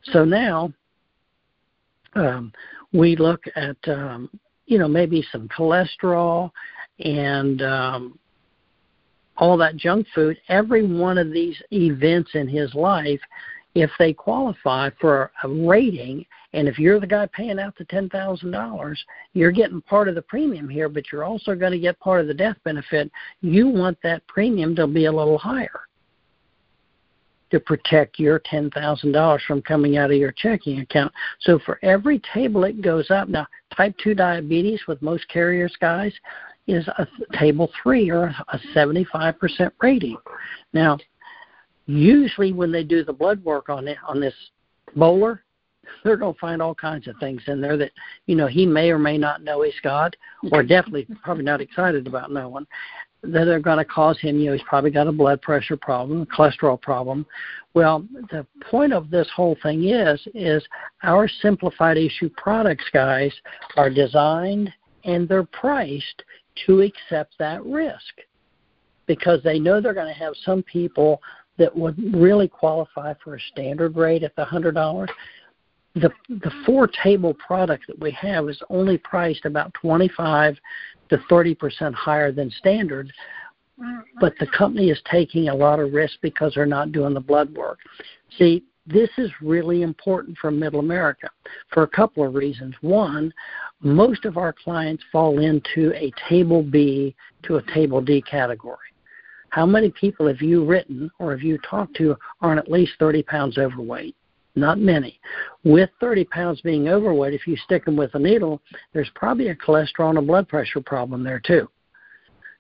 So 0.03 0.23
now 0.23 0.71
um, 2.15 2.53
we 2.93 3.17
look 3.17 3.43
at 3.57 3.75
um, 3.87 4.29
you 4.65 4.79
know 4.79 4.87
maybe 4.87 5.25
some 5.31 5.49
cholesterol 5.49 6.51
and 7.03 7.61
um, 7.61 8.19
all 9.37 9.57
that 9.57 9.75
junk 9.75 10.07
food. 10.15 10.37
Every 10.47 10.85
one 10.85 11.17
of 11.17 11.31
these 11.31 11.61
events 11.73 12.31
in 12.35 12.47
his 12.47 12.73
life, 12.73 13.19
if 13.81 13.91
they 13.99 14.13
qualify 14.13 14.89
for 14.99 15.31
a 15.43 15.49
rating, 15.49 16.25
and 16.53 16.67
if 16.67 16.79
you're 16.79 16.99
the 16.99 17.07
guy 17.07 17.27
paying 17.33 17.59
out 17.59 17.77
the 17.77 17.85
ten 17.85 18.09
thousand 18.09 18.51
dollars, 18.51 19.03
you're 19.33 19.51
getting 19.51 19.81
part 19.81 20.07
of 20.07 20.15
the 20.15 20.21
premium 20.21 20.67
here, 20.67 20.89
but 20.89 21.11
you're 21.11 21.23
also 21.23 21.55
going 21.55 21.71
to 21.71 21.79
get 21.79 21.99
part 21.99 22.21
of 22.21 22.27
the 22.27 22.33
death 22.33 22.57
benefit. 22.63 23.11
You 23.41 23.67
want 23.67 23.97
that 24.03 24.25
premium 24.27 24.75
to 24.75 24.87
be 24.87 25.05
a 25.05 25.11
little 25.11 25.37
higher 25.37 25.81
to 27.51 27.59
protect 27.59 28.19
your 28.19 28.39
$10,000 28.41 29.39
from 29.47 29.61
coming 29.61 29.97
out 29.97 30.11
of 30.11 30.17
your 30.17 30.31
checking 30.31 30.79
account. 30.79 31.11
So 31.39 31.59
for 31.65 31.79
every 31.81 32.21
table 32.33 32.63
it 32.63 32.81
goes 32.81 33.09
up, 33.09 33.27
now 33.27 33.47
type 33.75 33.95
2 34.03 34.13
diabetes 34.13 34.81
with 34.87 35.01
most 35.01 35.27
carriers, 35.29 35.75
guys, 35.79 36.13
is 36.67 36.87
a 36.87 37.07
table 37.37 37.71
3 37.81 38.11
or 38.11 38.35
a 38.49 38.59
75% 38.75 39.71
rating. 39.81 40.17
Now, 40.73 40.99
usually 41.89 42.53
when 42.53 42.71
they 42.71 42.83
do 42.83 43.03
the 43.03 43.13
blood 43.13 43.43
work 43.43 43.69
on 43.69 43.87
it 43.87 43.97
on 44.07 44.19
this 44.19 44.33
bowler, 44.95 45.43
they're 46.03 46.17
going 46.17 46.33
to 46.33 46.39
find 46.39 46.61
all 46.61 46.75
kinds 46.75 47.07
of 47.07 47.15
things 47.19 47.41
in 47.47 47.59
there 47.59 47.77
that 47.77 47.91
you 48.27 48.35
know 48.35 48.47
he 48.47 48.65
may 48.65 48.91
or 48.91 48.99
may 48.99 49.17
not 49.17 49.43
know 49.43 49.63
he's 49.63 49.73
got, 49.83 50.15
or 50.51 50.61
definitely 50.61 51.07
probably 51.23 51.43
not 51.43 51.61
excited 51.61 52.05
about 52.05 52.31
knowing 52.31 52.65
that 53.21 53.47
are 53.47 53.59
going 53.59 53.77
to 53.77 53.85
cause 53.85 54.17
him, 54.19 54.39
you 54.39 54.45
know, 54.45 54.53
he's 54.53 54.65
probably 54.65 54.91
got 54.91 55.07
a 55.07 55.11
blood 55.11 55.41
pressure 55.41 55.75
problem, 55.75 56.21
a 56.21 56.25
cholesterol 56.25 56.81
problem. 56.81 57.25
Well, 57.73 58.05
the 58.31 58.45
point 58.69 58.93
of 58.93 59.09
this 59.09 59.27
whole 59.35 59.57
thing 59.61 59.89
is, 59.89 60.25
is 60.33 60.63
our 61.03 61.27
simplified 61.27 61.97
issue 61.97 62.29
products, 62.37 62.85
guys, 62.93 63.33
are 63.75 63.89
designed 63.89 64.71
and 65.03 65.27
they're 65.27 65.43
priced 65.43 66.23
to 66.65 66.81
accept 66.81 67.35
that 67.39 67.63
risk 67.65 68.21
because 69.05 69.41
they 69.43 69.59
know 69.59 69.81
they're 69.81 69.93
going 69.93 70.13
to 70.13 70.19
have 70.19 70.33
some 70.45 70.63
people 70.63 71.21
that 71.59 71.75
would 71.75 71.97
really 72.15 72.47
qualify 72.47 73.13
for 73.23 73.35
a 73.35 73.39
standard 73.51 73.95
rate 73.95 74.23
at 74.23 74.35
the 74.35 74.45
hundred 74.45 74.73
dollars. 74.73 75.09
The 75.93 76.09
the 76.29 76.51
four 76.65 76.87
table 77.03 77.35
product 77.35 77.85
that 77.87 77.99
we 77.99 78.11
have 78.11 78.49
is 78.49 78.59
only 78.69 78.97
priced 78.97 79.45
about 79.45 79.73
twenty 79.75 80.07
five 80.07 80.57
to 81.09 81.17
30% 81.29 81.93
higher 81.93 82.31
than 82.31 82.51
standard, 82.51 83.11
but 84.19 84.33
the 84.39 84.47
company 84.47 84.89
is 84.89 85.01
taking 85.11 85.49
a 85.49 85.55
lot 85.55 85.79
of 85.79 85.91
risk 85.91 86.17
because 86.21 86.53
they're 86.53 86.65
not 86.65 86.91
doing 86.91 87.13
the 87.13 87.19
blood 87.19 87.53
work. 87.55 87.79
See, 88.37 88.63
this 88.85 89.09
is 89.17 89.31
really 89.41 89.81
important 89.81 90.37
for 90.37 90.51
middle 90.51 90.79
America 90.79 91.29
for 91.73 91.83
a 91.83 91.87
couple 91.87 92.25
of 92.25 92.33
reasons. 92.33 92.75
One, 92.81 93.33
most 93.81 94.25
of 94.25 94.37
our 94.37 94.53
clients 94.53 95.03
fall 95.11 95.39
into 95.39 95.93
a 95.95 96.11
table 96.27 96.63
B 96.63 97.15
to 97.43 97.57
a 97.57 97.73
table 97.73 98.01
D 98.01 98.21
category. 98.21 98.77
How 99.51 99.65
many 99.65 99.89
people 99.91 100.27
have 100.27 100.41
you 100.41 100.65
written 100.65 101.09
or 101.19 101.31
have 101.31 101.41
you 101.41 101.57
talked 101.69 101.95
to 101.97 102.15
aren't 102.41 102.59
at 102.59 102.71
least 102.71 102.93
30 102.99 103.23
pounds 103.23 103.57
overweight? 103.57 104.15
not 104.55 104.79
many. 104.79 105.19
With 105.63 105.89
30 105.99 106.25
pounds 106.25 106.61
being 106.61 106.89
overweight, 106.89 107.33
if 107.33 107.47
you 107.47 107.55
stick 107.57 107.85
them 107.85 107.95
with 107.95 108.13
a 108.15 108.19
needle, 108.19 108.61
there's 108.93 109.09
probably 109.15 109.49
a 109.49 109.55
cholesterol 109.55 110.09
and 110.09 110.17
a 110.17 110.21
blood 110.21 110.47
pressure 110.47 110.81
problem 110.81 111.23
there 111.23 111.39
too. 111.39 111.69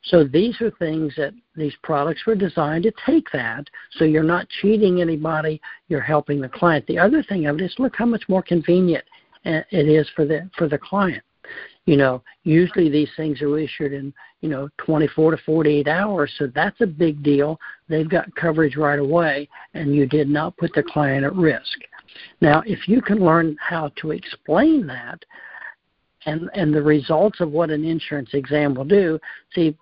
So 0.03 0.23
these 0.23 0.59
are 0.61 0.71
things 0.71 1.13
that 1.17 1.33
these 1.55 1.75
products 1.83 2.25
were 2.25 2.35
designed 2.35 2.83
to 2.83 2.93
take 3.05 3.29
that. 3.33 3.67
So 3.91 4.05
you're 4.05 4.23
not 4.23 4.47
cheating 4.61 5.01
anybody, 5.01 5.61
you're 5.89 5.99
helping 5.99 6.39
the 6.39 6.47
client. 6.47 6.87
The 6.87 6.97
other 6.97 7.21
thing 7.21 7.47
of 7.47 7.57
it 7.57 7.63
is 7.63 7.75
look 7.79 7.95
how 7.97 8.05
much 8.05 8.23
more 8.29 8.41
convenient 8.41 9.03
it 9.43 9.65
is 9.71 10.09
for 10.15 10.25
the 10.25 10.49
for 10.57 10.67
the 10.67 10.77
client. 10.77 11.23
You 11.85 11.97
know, 11.97 12.23
usually 12.43 12.89
these 12.89 13.09
things 13.17 13.41
are 13.41 13.57
issued 13.57 13.93
in, 13.93 14.13
you 14.41 14.49
know, 14.49 14.69
24 14.77 15.31
to 15.31 15.37
48 15.43 15.87
hours, 15.87 16.31
so 16.37 16.47
that's 16.53 16.79
a 16.81 16.87
big 16.87 17.23
deal. 17.23 17.59
They've 17.87 18.09
got 18.09 18.33
coverage 18.35 18.75
right 18.75 18.99
away, 18.99 19.49
and 19.73 19.95
you 19.95 20.05
did 20.05 20.29
not 20.29 20.55
put 20.57 20.73
the 20.73 20.83
client 20.83 21.25
at 21.25 21.35
risk. 21.35 21.79
Now, 22.41 22.61
if 22.65 22.87
you 22.87 23.01
can 23.01 23.19
learn 23.19 23.57
how 23.59 23.91
to 23.97 24.11
explain 24.11 24.85
that 24.87 25.23
and, 26.25 26.49
and 26.53 26.73
the 26.73 26.81
results 26.81 27.39
of 27.39 27.51
what 27.51 27.69
an 27.69 27.83
insurance 27.83 28.29
exam 28.33 28.75
will 28.75 28.85
do, 28.85 29.19
see, 29.53 29.75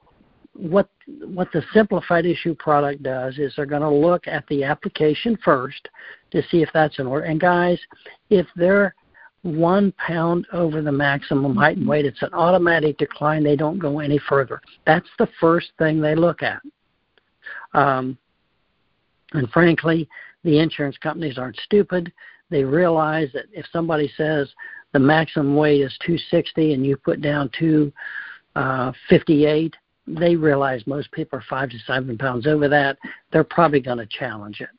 what 0.54 0.90
what 1.26 1.52
the 1.54 1.62
simplified 1.74 2.26
issue 2.26 2.56
product 2.56 3.04
does 3.04 3.38
is 3.38 3.54
they're 3.56 3.66
going 3.66 3.82
to 3.82 3.90
look 3.90 4.28
at 4.28 4.46
the 4.48 4.64
application 4.64 5.38
first 5.44 5.88
to 6.32 6.42
see 6.50 6.62
if 6.62 6.70
that's 6.74 7.00
in 7.00 7.08
order. 7.08 7.26
And 7.26 7.40
guys, 7.40 7.80
if 8.30 8.48
they're 8.56 8.96
one 9.44 9.94
pound 9.94 10.48
over 10.52 10.82
the 10.82 10.92
maximum 10.92 11.56
height 11.56 11.78
and 11.78 11.88
weight, 11.88 12.06
it's 12.06 12.22
an 12.22 12.34
automatic 12.34 12.98
decline. 12.98 13.44
They 13.44 13.56
don't 13.56 13.80
go 13.80 14.00
any 14.00 14.18
further. 14.18 14.62
That's 14.86 15.08
the 15.20 15.30
first 15.40 15.72
thing 15.78 16.02
they 16.02 16.16
look 16.16 16.44
at. 16.44 16.62
Um, 17.74 18.18
and 19.34 19.50
frankly, 19.50 20.10
the 20.44 20.60
insurance 20.60 20.98
companies 20.98 21.38
aren't 21.38 21.58
stupid. 21.58 22.12
They 22.50 22.64
realize 22.64 23.30
that 23.34 23.46
if 23.52 23.66
somebody 23.72 24.10
says 24.16 24.50
the 24.94 25.00
maximum 25.00 25.56
weight 25.56 25.82
is 25.82 25.98
260 26.06 26.74
and 26.74 26.86
you 26.86 26.96
put 26.98 27.22
down 27.22 27.50
258, 27.60 28.56
uh, 28.56 29.78
they 30.08 30.36
realize 30.36 30.88
most 30.88 31.12
people 31.12 31.38
are 31.40 31.44
five 31.50 31.70
to 31.70 31.78
seven 31.86 32.18
pounds 32.18 32.48
over 32.48 32.70
that. 32.70 32.98
They're 33.32 33.44
probably 33.44 33.82
going 33.82 33.98
to 33.98 34.08
challenge 34.08 34.62
it. 34.62 34.70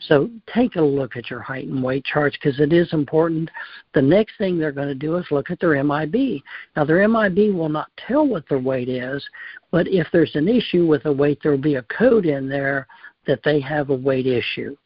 So 0.00 0.30
take 0.54 0.76
a 0.76 0.80
look 0.80 1.16
at 1.16 1.28
your 1.28 1.40
height 1.40 1.66
and 1.66 1.82
weight 1.82 2.04
charts 2.04 2.36
because 2.36 2.60
it 2.60 2.72
is 2.72 2.92
important. 2.92 3.50
The 3.94 4.02
next 4.02 4.38
thing 4.38 4.58
they're 4.58 4.72
going 4.72 4.88
to 4.88 4.94
do 4.94 5.16
is 5.16 5.26
look 5.30 5.50
at 5.50 5.58
their 5.60 5.82
MIB. 5.82 6.42
Now, 6.76 6.84
their 6.84 7.06
MIB 7.08 7.54
will 7.54 7.68
not 7.68 7.90
tell 8.06 8.26
what 8.26 8.48
their 8.48 8.60
weight 8.60 8.88
is, 8.88 9.26
but 9.70 9.88
if 9.88 10.06
there's 10.12 10.36
an 10.36 10.48
issue 10.48 10.86
with 10.86 11.02
the 11.02 11.12
weight, 11.12 11.40
there 11.42 11.52
will 11.52 11.58
be 11.58 11.76
a 11.76 11.82
code 11.82 12.26
in 12.26 12.48
there 12.48 12.86
that 13.26 13.40
they 13.44 13.60
have 13.60 13.90
a 13.90 13.94
weight 13.94 14.26
issue. 14.26 14.76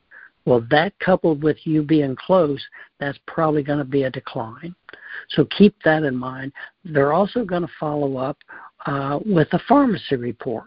Well, 0.44 0.66
that 0.70 0.98
coupled 0.98 1.42
with 1.42 1.58
you 1.64 1.82
being 1.82 2.16
close, 2.16 2.60
that's 2.98 3.18
probably 3.26 3.62
going 3.62 3.78
to 3.78 3.84
be 3.84 4.04
a 4.04 4.10
decline. 4.10 4.74
So 5.30 5.46
keep 5.56 5.76
that 5.84 6.02
in 6.02 6.16
mind. 6.16 6.52
They're 6.84 7.12
also 7.12 7.44
going 7.44 7.62
to 7.62 7.72
follow 7.78 8.16
up 8.16 8.38
uh, 8.86 9.20
with 9.24 9.48
a 9.52 9.60
pharmacy 9.68 10.16
report. 10.16 10.64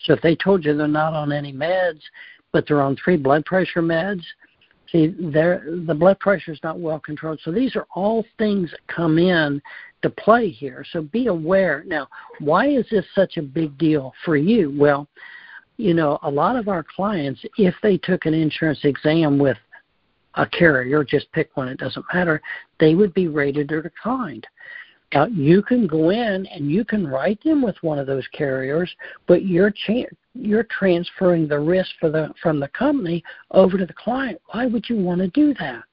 So 0.00 0.12
if 0.12 0.20
they 0.20 0.34
told 0.34 0.64
you 0.64 0.76
they're 0.76 0.88
not 0.88 1.14
on 1.14 1.32
any 1.32 1.52
meds, 1.52 2.00
but 2.54 2.66
they're 2.68 2.80
on 2.80 2.96
three 2.96 3.16
blood 3.16 3.44
pressure 3.44 3.82
meds. 3.82 4.22
See, 4.92 5.08
the 5.08 5.96
blood 5.98 6.20
pressure 6.20 6.52
is 6.52 6.60
not 6.62 6.78
well 6.78 7.00
controlled. 7.00 7.40
So 7.42 7.50
these 7.50 7.74
are 7.74 7.86
all 7.96 8.24
things 8.38 8.70
that 8.70 8.86
come 8.86 9.18
in 9.18 9.60
to 10.02 10.08
play 10.08 10.50
here. 10.50 10.84
So 10.92 11.02
be 11.02 11.26
aware. 11.26 11.82
Now, 11.84 12.06
why 12.38 12.68
is 12.68 12.86
this 12.90 13.04
such 13.12 13.38
a 13.38 13.42
big 13.42 13.76
deal 13.76 14.12
for 14.24 14.36
you? 14.36 14.72
Well, 14.78 15.08
you 15.78 15.94
know, 15.94 16.20
a 16.22 16.30
lot 16.30 16.54
of 16.54 16.68
our 16.68 16.84
clients, 16.84 17.44
if 17.58 17.74
they 17.82 17.98
took 17.98 18.24
an 18.24 18.34
insurance 18.34 18.78
exam 18.84 19.36
with 19.36 19.58
a 20.36 20.46
carrier, 20.46 21.02
just 21.02 21.32
pick 21.32 21.56
one, 21.56 21.66
it 21.66 21.78
doesn't 21.78 22.06
matter, 22.14 22.40
they 22.78 22.94
would 22.94 23.12
be 23.14 23.26
rated 23.26 23.72
or 23.72 23.82
declined. 23.82 24.46
Now, 25.14 25.26
you 25.26 25.62
can 25.62 25.86
go 25.86 26.10
in 26.10 26.46
and 26.46 26.70
you 26.70 26.84
can 26.84 27.06
write 27.06 27.42
them 27.44 27.62
with 27.62 27.76
one 27.82 27.98
of 27.98 28.06
those 28.06 28.26
carriers, 28.28 28.92
but 29.26 29.46
you're 29.46 29.70
cha- 29.70 30.10
you're 30.34 30.64
transferring 30.64 31.46
the 31.46 31.60
risk 31.60 31.90
for 32.00 32.10
the 32.10 32.34
from 32.42 32.58
the 32.58 32.68
company 32.68 33.22
over 33.52 33.78
to 33.78 33.86
the 33.86 33.92
client. 33.94 34.40
Why 34.48 34.66
would 34.66 34.88
you 34.88 34.96
want 34.96 35.20
to 35.20 35.28
do 35.28 35.54
that? 35.54 35.84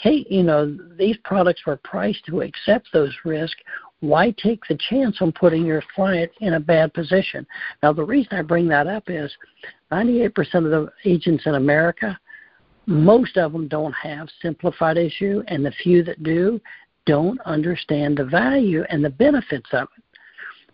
hey, 0.00 0.26
you 0.28 0.42
know, 0.42 0.76
these 0.98 1.16
products 1.24 1.64
were 1.66 1.76
priced 1.76 2.24
to 2.26 2.42
accept 2.42 2.88
those 2.92 3.14
risks. 3.24 3.60
Why 4.00 4.30
take 4.32 4.62
the 4.68 4.78
chance 4.90 5.18
on 5.20 5.32
putting 5.32 5.64
your 5.64 5.82
client 5.94 6.30
in 6.40 6.54
a 6.54 6.60
bad 6.60 6.92
position? 6.92 7.46
Now, 7.82 7.92
the 7.92 8.04
reason 8.04 8.36
I 8.36 8.42
bring 8.42 8.68
that 8.68 8.86
up 8.86 9.04
is 9.08 9.32
98% 9.90 10.36
of 10.54 10.64
the 10.64 10.92
agents 11.04 11.46
in 11.46 11.54
America, 11.54 12.18
most 12.86 13.36
of 13.36 13.52
them 13.52 13.68
don't 13.68 13.94
have 13.94 14.28
simplified 14.42 14.96
issue, 14.96 15.42
and 15.48 15.64
the 15.64 15.72
few 15.82 16.04
that 16.04 16.22
do 16.22 16.60
don't 17.06 17.40
understand 17.42 18.18
the 18.18 18.24
value 18.24 18.84
and 18.90 19.04
the 19.04 19.10
benefits 19.10 19.68
of 19.72 19.88
it. 19.96 20.04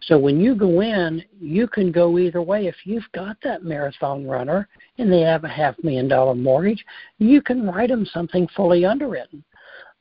So 0.00 0.18
when 0.18 0.40
you 0.40 0.56
go 0.56 0.80
in, 0.80 1.22
you 1.40 1.68
can 1.68 1.92
go 1.92 2.18
either 2.18 2.42
way. 2.42 2.66
If 2.66 2.74
you've 2.84 3.10
got 3.12 3.36
that 3.44 3.62
marathon 3.62 4.26
runner 4.26 4.68
and 4.98 5.12
they 5.12 5.20
have 5.20 5.44
a 5.44 5.48
half 5.48 5.76
million 5.84 6.08
dollar 6.08 6.34
mortgage, 6.34 6.84
you 7.18 7.40
can 7.40 7.68
write 7.68 7.90
them 7.90 8.04
something 8.06 8.48
fully 8.56 8.84
underwritten. 8.84 9.44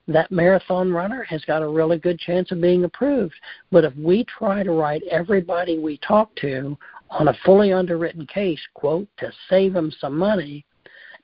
That 0.08 0.32
marathon 0.32 0.92
runner 0.92 1.24
has 1.24 1.46
got 1.46 1.62
a 1.62 1.68
really 1.68 2.00
good 2.00 2.18
chance 2.18 2.52
of 2.52 2.60
being 2.60 2.84
approved. 2.84 3.36
But 3.72 3.84
if 3.84 3.96
we 3.96 4.26
try 4.26 4.64
to 4.64 4.72
write 4.72 5.04
everybody 5.04 5.78
we 5.78 5.98
talk 5.98 6.36
to 6.38 6.76
on 7.12 7.28
a 7.28 7.38
fully 7.46 7.72
underwritten 7.72 8.26
case, 8.26 8.60
quote, 8.74 9.08
to 9.18 9.32
save 9.50 9.74
them 9.74 9.92
some 10.00 10.18
money, 10.18 10.66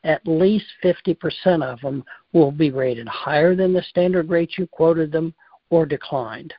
at 0.07 0.25
least 0.25 0.65
50% 0.83 1.61
of 1.61 1.81
them 1.81 2.03
will 2.31 2.51
be 2.51 2.71
rated 2.71 3.07
higher 3.07 3.55
than 3.55 3.73
the 3.73 3.83
standard 3.83 4.29
rate 4.29 4.57
you 4.57 4.65
quoted 4.67 5.11
them 5.11 5.33
or 5.69 5.85
declined. 5.85 6.53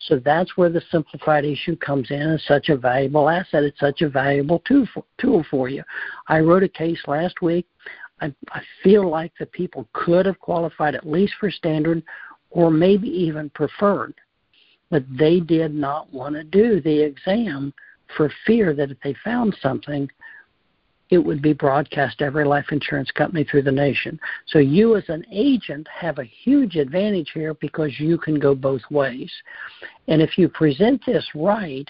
So 0.00 0.20
that's 0.22 0.56
where 0.56 0.68
the 0.68 0.82
simplified 0.92 1.44
issue 1.44 1.74
comes 1.76 2.10
in 2.10 2.20
as 2.20 2.44
such 2.44 2.68
a 2.68 2.76
valuable 2.76 3.28
asset. 3.28 3.64
It's 3.64 3.80
such 3.80 4.02
a 4.02 4.08
valuable 4.08 4.60
tool 4.60 4.86
for, 4.94 5.02
tool 5.18 5.44
for 5.50 5.68
you. 5.68 5.82
I 6.28 6.40
wrote 6.40 6.62
a 6.62 6.68
case 6.68 7.00
last 7.08 7.40
week. 7.42 7.66
I, 8.20 8.32
I 8.52 8.60
feel 8.82 9.08
like 9.08 9.32
the 9.40 9.46
people 9.46 9.88
could 9.94 10.26
have 10.26 10.38
qualified 10.38 10.94
at 10.94 11.08
least 11.08 11.34
for 11.40 11.50
standard 11.50 12.02
or 12.50 12.70
maybe 12.70 13.08
even 13.08 13.50
preferred, 13.50 14.14
but 14.90 15.04
they 15.18 15.40
did 15.40 15.74
not 15.74 16.12
want 16.12 16.34
to 16.34 16.44
do 16.44 16.80
the 16.80 17.00
exam 17.00 17.72
for 18.16 18.30
fear 18.46 18.74
that 18.74 18.90
if 18.90 18.98
they 19.02 19.14
found 19.24 19.56
something, 19.60 20.08
it 21.10 21.18
would 21.18 21.40
be 21.40 21.52
broadcast 21.52 22.20
every 22.20 22.44
life 22.44 22.66
insurance 22.70 23.10
company 23.10 23.44
through 23.44 23.62
the 23.62 23.72
nation. 23.72 24.18
So 24.46 24.58
you 24.58 24.96
as 24.96 25.08
an 25.08 25.24
agent 25.32 25.86
have 25.88 26.18
a 26.18 26.24
huge 26.24 26.76
advantage 26.76 27.30
here 27.32 27.54
because 27.54 27.98
you 27.98 28.18
can 28.18 28.38
go 28.38 28.54
both 28.54 28.82
ways. 28.90 29.32
And 30.08 30.20
if 30.20 30.36
you 30.36 30.48
present 30.48 31.02
this 31.06 31.26
right, 31.34 31.88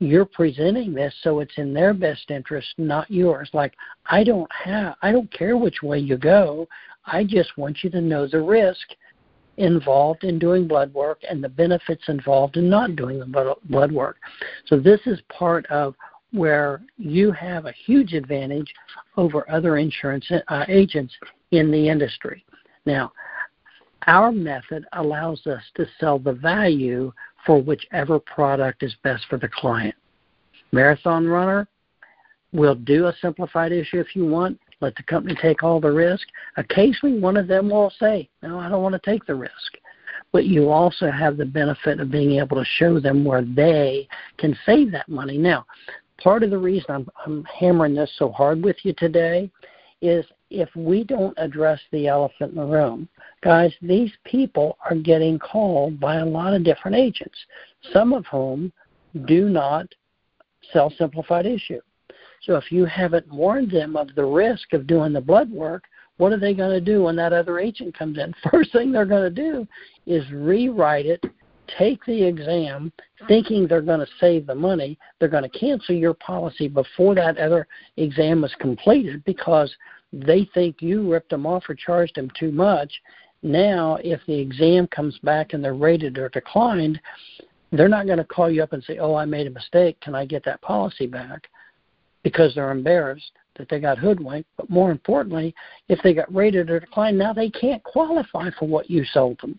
you're 0.00 0.24
presenting 0.24 0.94
this 0.94 1.14
so 1.22 1.40
it's 1.40 1.56
in 1.56 1.74
their 1.74 1.92
best 1.92 2.30
interest, 2.30 2.68
not 2.78 3.10
yours. 3.10 3.50
Like 3.52 3.74
I 4.06 4.22
don't 4.22 4.50
have 4.52 4.96
I 5.02 5.12
don't 5.12 5.32
care 5.32 5.56
which 5.56 5.82
way 5.82 5.98
you 5.98 6.16
go. 6.16 6.68
I 7.06 7.24
just 7.24 7.56
want 7.56 7.82
you 7.82 7.90
to 7.90 8.00
know 8.00 8.26
the 8.26 8.40
risk 8.40 8.86
involved 9.56 10.22
in 10.22 10.38
doing 10.38 10.68
blood 10.68 10.92
work 10.94 11.20
and 11.28 11.42
the 11.42 11.48
benefits 11.48 12.04
involved 12.08 12.56
in 12.56 12.70
not 12.70 12.94
doing 12.94 13.18
the 13.18 13.56
blood 13.64 13.92
work. 13.92 14.16
So 14.66 14.78
this 14.78 15.00
is 15.06 15.20
part 15.28 15.66
of 15.66 15.94
where 16.32 16.82
you 16.96 17.32
have 17.32 17.66
a 17.66 17.72
huge 17.72 18.12
advantage 18.12 18.72
over 19.16 19.50
other 19.50 19.78
insurance 19.78 20.30
uh, 20.48 20.64
agents 20.68 21.14
in 21.50 21.70
the 21.70 21.88
industry. 21.88 22.44
Now, 22.84 23.12
our 24.06 24.32
method 24.32 24.84
allows 24.92 25.46
us 25.46 25.62
to 25.76 25.86
sell 25.98 26.18
the 26.18 26.32
value 26.32 27.12
for 27.44 27.60
whichever 27.60 28.18
product 28.18 28.82
is 28.82 28.94
best 29.02 29.24
for 29.28 29.38
the 29.38 29.48
client. 29.48 29.94
Marathon 30.72 31.26
Runner 31.26 31.66
we'll 32.52 32.74
do 32.74 33.06
a 33.06 33.14
simplified 33.20 33.72
issue 33.72 34.00
if 34.00 34.14
you 34.14 34.26
want. 34.26 34.58
Let 34.80 34.94
the 34.94 35.02
company 35.02 35.36
take 35.40 35.62
all 35.62 35.80
the 35.80 35.90
risk. 35.90 36.26
Occasionally, 36.56 37.18
one 37.18 37.36
of 37.36 37.48
them 37.48 37.68
will 37.70 37.92
say, 37.98 38.28
No, 38.42 38.58
I 38.58 38.68
don't 38.68 38.82
want 38.82 38.94
to 38.94 39.10
take 39.10 39.26
the 39.26 39.34
risk. 39.34 39.52
But 40.30 40.44
you 40.44 40.70
also 40.70 41.10
have 41.10 41.36
the 41.36 41.44
benefit 41.44 42.00
of 42.00 42.10
being 42.10 42.38
able 42.38 42.56
to 42.58 42.64
show 42.76 43.00
them 43.00 43.24
where 43.24 43.42
they 43.42 44.06
can 44.36 44.56
save 44.66 44.92
that 44.92 45.08
money. 45.08 45.38
Now, 45.38 45.64
part 46.22 46.42
of 46.42 46.50
the 46.50 46.58
reason 46.58 46.86
I'm, 46.90 47.08
I'm 47.24 47.44
hammering 47.44 47.94
this 47.94 48.12
so 48.18 48.30
hard 48.30 48.62
with 48.62 48.76
you 48.82 48.92
today 48.94 49.50
is 50.00 50.24
if 50.50 50.68
we 50.76 51.04
don't 51.04 51.36
address 51.38 51.80
the 51.92 52.06
elephant 52.06 52.50
in 52.52 52.56
the 52.56 52.64
room, 52.64 53.08
guys, 53.42 53.72
these 53.82 54.12
people 54.24 54.78
are 54.88 54.96
getting 54.96 55.38
called 55.38 55.98
by 55.98 56.16
a 56.16 56.26
lot 56.26 56.54
of 56.54 56.64
different 56.64 56.96
agents, 56.96 57.38
some 57.92 58.12
of 58.12 58.24
whom 58.26 58.72
do 59.26 59.48
not 59.48 59.86
sell 60.72 60.92
simplified 60.96 61.46
issue. 61.46 61.80
So 62.42 62.56
if 62.56 62.70
you 62.70 62.84
haven't 62.84 63.32
warned 63.32 63.70
them 63.70 63.96
of 63.96 64.14
the 64.14 64.24
risk 64.24 64.72
of 64.72 64.86
doing 64.86 65.12
the 65.12 65.20
blood 65.20 65.50
work, 65.50 65.84
what 66.18 66.32
are 66.32 66.38
they 66.38 66.54
going 66.54 66.70
to 66.70 66.80
do 66.80 67.04
when 67.04 67.16
that 67.16 67.32
other 67.32 67.58
agent 67.58 67.96
comes 67.96 68.18
in? 68.18 68.34
First 68.50 68.72
thing 68.72 68.92
they're 68.92 69.06
going 69.06 69.22
to 69.22 69.30
do 69.30 69.66
is 70.06 70.30
rewrite 70.30 71.06
it 71.06 71.22
take 71.78 72.04
the 72.04 72.24
exam 72.24 72.92
thinking 73.26 73.66
they're 73.66 73.80
going 73.80 74.00
to 74.00 74.12
save 74.20 74.46
the 74.46 74.54
money, 74.54 74.98
they're 75.18 75.28
going 75.28 75.48
to 75.48 75.58
cancel 75.58 75.94
your 75.94 76.14
policy 76.14 76.68
before 76.68 77.14
that 77.14 77.38
other 77.38 77.66
exam 77.96 78.44
is 78.44 78.54
completed 78.60 79.24
because 79.24 79.74
they 80.12 80.48
think 80.54 80.80
you 80.80 81.10
ripped 81.10 81.30
them 81.30 81.46
off 81.46 81.64
or 81.68 81.74
charged 81.74 82.16
them 82.16 82.30
too 82.38 82.50
much. 82.50 82.92
Now, 83.42 83.98
if 84.02 84.20
the 84.26 84.38
exam 84.38 84.86
comes 84.88 85.18
back 85.18 85.52
and 85.52 85.62
they're 85.62 85.74
rated 85.74 86.18
or 86.18 86.28
declined, 86.28 87.00
they're 87.70 87.88
not 87.88 88.06
going 88.06 88.18
to 88.18 88.24
call 88.24 88.50
you 88.50 88.62
up 88.62 88.72
and 88.72 88.82
say, 88.82 88.98
Oh, 88.98 89.14
I 89.14 89.24
made 89.24 89.46
a 89.46 89.50
mistake. 89.50 90.00
Can 90.00 90.14
I 90.14 90.24
get 90.24 90.44
that 90.44 90.62
policy 90.62 91.06
back? 91.06 91.48
Because 92.22 92.54
they're 92.54 92.70
embarrassed 92.70 93.32
that 93.56 93.68
they 93.68 93.78
got 93.78 93.98
hoodwinked. 93.98 94.48
But 94.56 94.70
more 94.70 94.90
importantly, 94.90 95.54
if 95.88 96.00
they 96.02 96.14
got 96.14 96.32
rated 96.34 96.70
or 96.70 96.80
declined, 96.80 97.18
now 97.18 97.32
they 97.32 97.50
can't 97.50 97.82
qualify 97.82 98.50
for 98.58 98.66
what 98.66 98.90
you 98.90 99.04
sold 99.04 99.38
them. 99.40 99.58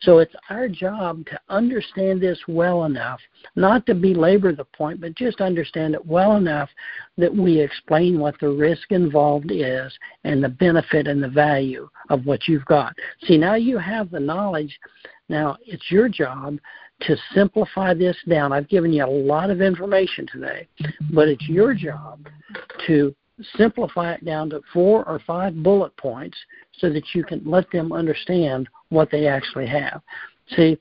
So 0.00 0.18
it's 0.18 0.34
our 0.50 0.68
job 0.68 1.24
to 1.26 1.40
understand 1.48 2.20
this 2.20 2.38
well 2.48 2.84
enough, 2.84 3.20
not 3.56 3.86
to 3.86 3.94
belabor 3.94 4.52
the 4.52 4.64
point, 4.64 5.00
but 5.00 5.14
just 5.14 5.40
understand 5.40 5.94
it 5.94 6.04
well 6.04 6.36
enough 6.36 6.70
that 7.18 7.34
we 7.34 7.60
explain 7.60 8.18
what 8.18 8.38
the 8.40 8.48
risk 8.48 8.92
involved 8.92 9.50
is 9.50 9.92
and 10.24 10.42
the 10.42 10.48
benefit 10.48 11.06
and 11.06 11.22
the 11.22 11.28
value 11.28 11.88
of 12.10 12.26
what 12.26 12.48
you've 12.48 12.64
got. 12.64 12.94
See, 13.24 13.38
now 13.38 13.54
you 13.54 13.78
have 13.78 14.10
the 14.10 14.20
knowledge. 14.20 14.78
Now 15.28 15.56
it's 15.64 15.90
your 15.90 16.08
job 16.08 16.58
to 17.02 17.16
simplify 17.34 17.94
this 17.94 18.16
down. 18.28 18.52
I've 18.52 18.68
given 18.68 18.92
you 18.92 19.04
a 19.04 19.06
lot 19.06 19.50
of 19.50 19.60
information 19.60 20.26
today, 20.30 20.68
but 21.10 21.28
it's 21.28 21.48
your 21.48 21.74
job 21.74 22.28
to 22.86 23.14
simplify 23.56 24.12
it 24.12 24.24
down 24.24 24.50
to 24.50 24.60
four 24.72 25.06
or 25.08 25.20
five 25.26 25.62
bullet 25.62 25.96
points 25.96 26.36
so 26.78 26.90
that 26.90 27.04
you 27.14 27.24
can 27.24 27.42
let 27.44 27.70
them 27.70 27.92
understand 27.92 28.68
what 28.90 29.10
they 29.10 29.26
actually 29.26 29.66
have. 29.66 30.02
See, 30.56 30.78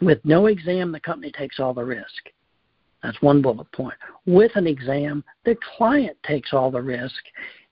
with 0.00 0.24
no 0.24 0.46
exam, 0.46 0.92
the 0.92 1.00
company 1.00 1.32
takes 1.32 1.58
all 1.58 1.74
the 1.74 1.84
risk. 1.84 2.30
That's 3.02 3.20
one 3.22 3.42
bullet 3.42 3.70
point. 3.72 3.96
With 4.26 4.52
an 4.54 4.66
exam, 4.66 5.24
the 5.44 5.56
client 5.76 6.16
takes 6.24 6.52
all 6.52 6.70
the 6.70 6.82
risk, 6.82 7.22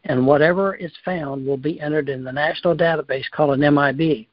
and 0.05 0.27
whatever 0.27 0.75
is 0.75 0.93
found 1.05 1.47
will 1.47 1.57
be 1.57 1.81
entered 1.81 2.09
in 2.09 2.25
the 2.25 2.33
national 2.33 2.77
database 2.77 3.29
called 3.33 3.59
an 3.59 3.75
MIB. 3.75 4.27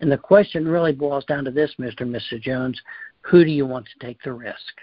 And 0.00 0.10
the 0.10 0.18
question 0.18 0.66
really 0.66 0.92
boils 0.92 1.24
down 1.24 1.44
to 1.44 1.50
this, 1.50 1.74
Mr. 1.78 2.02
and 2.02 2.14
Mrs. 2.14 2.42
Jones 2.42 2.80
who 3.24 3.44
do 3.44 3.50
you 3.50 3.66
want 3.66 3.86
to 3.86 4.06
take 4.06 4.22
the 4.22 4.32
risk? 4.32 4.80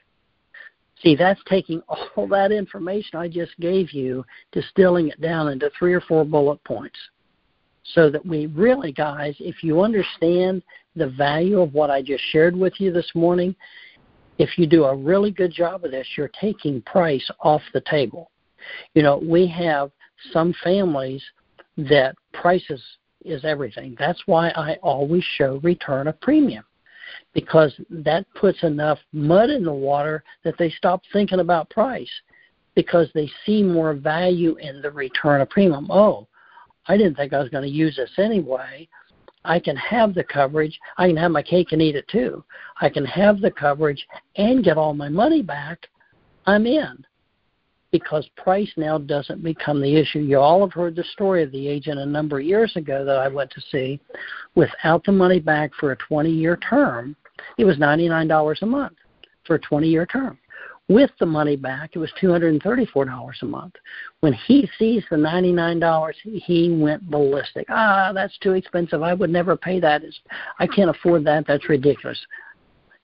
See, 1.02 1.16
that's 1.16 1.42
taking 1.48 1.82
all 2.16 2.28
that 2.28 2.52
information 2.52 3.18
I 3.18 3.28
just 3.28 3.58
gave 3.60 3.92
you, 3.92 4.24
distilling 4.52 5.10
it 5.10 5.20
down 5.20 5.50
into 5.50 5.72
three 5.78 5.94
or 5.94 6.02
four 6.02 6.24
bullet 6.24 6.64
points 6.64 6.98
so 7.94 8.10
that 8.10 8.26
we 8.26 8.46
really, 8.48 8.92
guys, 8.92 9.36
if 9.40 9.64
you 9.64 9.82
understand 9.82 10.62
the 10.96 11.10
value 11.10 11.60
of 11.62 11.74
what 11.74 11.90
I 11.90 12.02
just 12.02 12.24
shared 12.32 12.56
with 12.56 12.74
you 12.80 12.92
this 12.92 13.10
morning, 13.16 13.56
if 14.38 14.58
you 14.58 14.68
do 14.68 14.84
a 14.86 14.96
really 14.96 15.32
good 15.32 15.52
job 15.52 15.84
of 15.84 15.92
this, 15.92 16.08
you're 16.16 16.32
taking 16.40 16.82
price 16.84 17.28
off 17.40 17.62
the 17.74 17.82
table. 17.82 18.30
You 18.94 19.02
know, 19.02 19.18
we 19.18 19.48
have 19.48 19.92
some 20.32 20.54
families 20.64 21.24
that 21.78 22.16
prices 22.34 22.82
is 23.26 23.44
everything. 23.44 23.96
That's 23.98 24.22
why 24.28 24.50
I 24.50 24.76
always 24.84 25.24
show 25.38 25.60
return 25.64 26.08
of 26.08 26.20
premium 26.22 26.64
because 27.34 27.74
that 27.90 28.26
puts 28.36 28.64
enough 28.64 29.00
mud 29.14 29.50
in 29.50 29.64
the 29.64 29.74
water 29.74 30.24
that 30.44 30.58
they 30.58 30.70
stop 30.70 31.02
thinking 31.12 31.40
about 31.40 31.70
price 31.70 32.10
because 32.76 33.10
they 33.14 33.30
see 33.46 33.64
more 33.64 33.94
value 33.94 34.56
in 34.58 34.82
the 34.82 34.92
return 34.92 35.42
of 35.42 35.50
premium. 35.50 35.88
Oh, 35.90 36.28
I 36.88 36.98
didn't 36.98 37.16
think 37.16 37.34
I 37.34 37.40
was 37.40 37.50
going 37.50 37.64
to 37.64 37.70
use 37.70 37.96
this 37.96 38.12
anyway. 38.18 38.88
I 39.44 39.60
can 39.60 39.76
have 39.76 40.14
the 40.14 40.24
coverage. 40.24 40.78
I 40.98 41.08
can 41.08 41.18
have 41.18 41.32
my 41.32 41.42
cake 41.42 41.72
and 41.72 41.82
eat 41.82 41.96
it 41.96 42.08
too. 42.08 42.44
I 42.80 42.90
can 42.90 43.06
have 43.06 43.42
the 43.42 43.52
coverage 43.52 44.06
and 44.36 44.64
get 44.64 44.78
all 44.78 44.94
my 44.94 45.10
money 45.10 45.42
back. 45.42 45.88
I'm 46.46 46.66
in 46.66 47.06
because 47.92 48.28
price 48.38 48.72
now 48.78 48.98
doesn't 48.98 49.44
become 49.44 49.82
the 49.82 49.96
issue. 49.96 50.20
You 50.20 50.40
all 50.40 50.62
have 50.62 50.74
heard 50.74 50.96
the 50.96 51.04
story 51.04 51.44
of 51.44 51.52
the 51.52 51.68
agent 51.68 52.00
a 52.00 52.06
number 52.06 52.40
of 52.40 52.46
years 52.46 52.76
ago 52.76 53.04
that 53.06 53.18
I 53.18 53.28
went 53.28 53.52
to 53.52 53.62
see. 53.72 54.00
Without 54.56 55.04
the 55.04 55.12
money 55.12 55.40
back 55.40 55.72
for 55.80 55.92
a 55.92 55.98
20 55.98 56.30
year 56.30 56.58
term, 56.58 57.16
it 57.58 57.66
was 57.66 57.78
$99 57.78 58.62
a 58.62 58.66
month 58.66 58.98
for 59.46 59.56
a 59.56 59.60
20 59.60 59.88
year 59.88 60.06
term. 60.06 60.38
With 60.88 61.12
the 61.20 61.26
money 61.26 61.56
back, 61.56 61.92
it 61.94 62.00
was 62.00 62.12
$234 62.22 63.42
a 63.42 63.46
month. 63.46 63.76
When 64.20 64.34
he 64.34 64.70
sees 64.78 65.04
the 65.10 65.16
$99, 65.16 66.14
he 66.22 66.70
went 66.72 67.10
ballistic. 67.10 67.66
Ah, 67.70 68.12
that's 68.14 68.38
too 68.40 68.54
expensive. 68.54 69.02
I 69.02 69.14
would 69.14 69.30
never 69.30 69.56
pay 69.56 69.80
that. 69.80 70.04
It's, 70.04 70.20
I 70.60 70.68
can't 70.68 70.90
afford 70.90 71.24
that. 71.26 71.46
That's 71.48 71.70
ridiculous. 71.70 72.20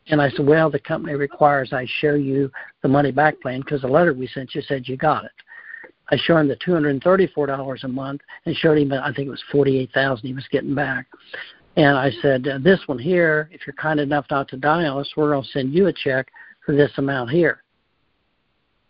And 0.09 0.21
I 0.21 0.29
said, 0.29 0.45
well, 0.45 0.69
the 0.69 0.79
company 0.79 1.15
requires 1.15 1.73
I 1.73 1.85
show 1.99 2.15
you 2.15 2.49
the 2.81 2.87
money 2.87 3.11
back 3.11 3.39
plan 3.41 3.61
because 3.61 3.81
the 3.81 3.87
letter 3.87 4.13
we 4.13 4.27
sent 4.27 4.55
you 4.55 4.61
said 4.61 4.87
you 4.87 4.97
got 4.97 5.25
it. 5.25 5.31
I 6.09 6.17
showed 6.17 6.37
him 6.37 6.47
the 6.47 6.55
$234 6.55 7.83
a 7.83 7.87
month 7.87 8.21
and 8.45 8.55
showed 8.55 8.77
him, 8.77 8.93
I 8.93 9.11
think 9.13 9.27
it 9.27 9.31
was 9.31 9.43
48000 9.51 10.25
he 10.25 10.33
was 10.33 10.47
getting 10.49 10.73
back. 10.73 11.07
And 11.75 11.97
I 11.97 12.11
said, 12.21 12.47
uh, 12.47 12.57
this 12.59 12.79
one 12.87 12.97
here, 12.97 13.49
if 13.51 13.67
you're 13.67 13.73
kind 13.73 13.99
enough 13.99 14.25
not 14.31 14.47
to 14.49 14.57
dial 14.57 14.99
us, 14.99 15.11
we're 15.15 15.31
going 15.31 15.43
to 15.43 15.49
send 15.49 15.73
you 15.73 15.87
a 15.87 15.93
check 15.93 16.27
for 16.65 16.75
this 16.75 16.91
amount 16.97 17.29
here. 17.29 17.63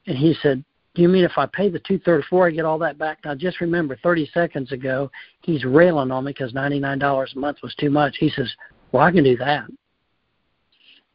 And 0.06 0.17
he 0.17 0.36
said, 0.41 0.63
do 0.93 1.01
you 1.01 1.10
mean 1.10 1.25
if 1.25 1.38
I 1.38 1.45
pay 1.47 1.69
the 1.69 1.80
234 1.80 2.47
I 2.47 2.51
get 2.51 2.65
all 2.65 2.80
that 2.80 2.97
back? 2.97 3.19
Now 3.25 3.36
just 3.36 3.62
remember 3.62 3.97
30 4.01 4.30
seconds 4.34 4.71
ago, 4.71 5.12
he's 5.41 5.65
railing 5.65 6.12
on 6.12 6.23
me 6.23 6.32
because 6.32 6.53
$99 6.53 7.36
a 7.36 7.39
month 7.39 7.58
was 7.62 7.75
too 7.75 7.89
much. 7.89 8.17
He 8.19 8.30
says, 8.30 8.51
well, 8.91 9.03
I 9.03 9.12
can 9.12 9.23
do 9.23 9.38
that. 9.38 9.65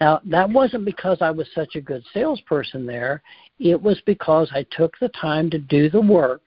Now, 0.02 0.20
that 0.24 0.50
wasn't 0.50 0.84
because 0.84 1.18
I 1.20 1.30
was 1.30 1.46
such 1.54 1.76
a 1.76 1.80
good 1.80 2.02
salesperson 2.12 2.84
there. 2.84 3.22
It 3.60 3.80
was 3.80 4.02
because 4.04 4.50
I 4.52 4.66
took 4.72 4.98
the 4.98 5.10
time 5.10 5.48
to 5.50 5.60
do 5.60 5.88
the 5.88 6.00
work 6.00 6.42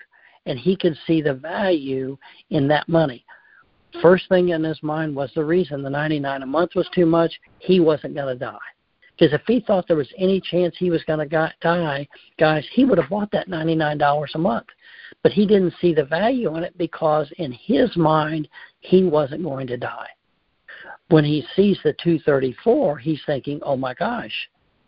and 0.45 0.59
he 0.59 0.75
could 0.75 0.97
see 1.07 1.21
the 1.21 1.35
value 1.35 2.17
in 2.49 2.67
that 2.67 2.89
money. 2.89 3.23
First 4.01 4.27
thing 4.27 4.49
in 4.49 4.61
his 4.61 4.83
mind 4.83 5.15
was 5.15 5.31
the 5.33 5.45
reason 5.45 5.83
the 5.83 5.89
99 5.89 6.43
a 6.43 6.45
month 6.45 6.71
was 6.75 6.89
too 6.93 7.05
much, 7.05 7.31
he 7.59 7.79
wasn't 7.79 8.15
going 8.15 8.37
to 8.37 8.45
die. 8.45 8.57
Because 9.17 9.33
if 9.33 9.43
he 9.47 9.61
thought 9.61 9.87
there 9.87 9.95
was 9.95 10.11
any 10.17 10.41
chance 10.41 10.75
he 10.77 10.89
was 10.89 11.05
going 11.05 11.25
to 11.25 11.53
die, 11.61 12.05
guys, 12.37 12.67
he 12.73 12.83
would 12.83 12.97
have 12.97 13.09
bought 13.09 13.31
that 13.31 13.47
$99 13.47 14.35
a 14.35 14.37
month. 14.37 14.67
But 15.23 15.31
he 15.31 15.45
didn't 15.45 15.75
see 15.79 15.93
the 15.93 16.03
value 16.03 16.57
in 16.57 16.65
it 16.65 16.77
because 16.77 17.31
in 17.37 17.53
his 17.53 17.95
mind, 17.95 18.49
he 18.81 19.05
wasn't 19.05 19.43
going 19.43 19.67
to 19.67 19.77
die. 19.77 20.09
When 21.09 21.23
he 21.23 21.45
sees 21.55 21.77
the 21.83 21.93
234, 21.93 22.97
he's 22.97 23.21
thinking, 23.25 23.59
oh 23.63 23.77
my 23.77 23.93
gosh, 23.93 24.33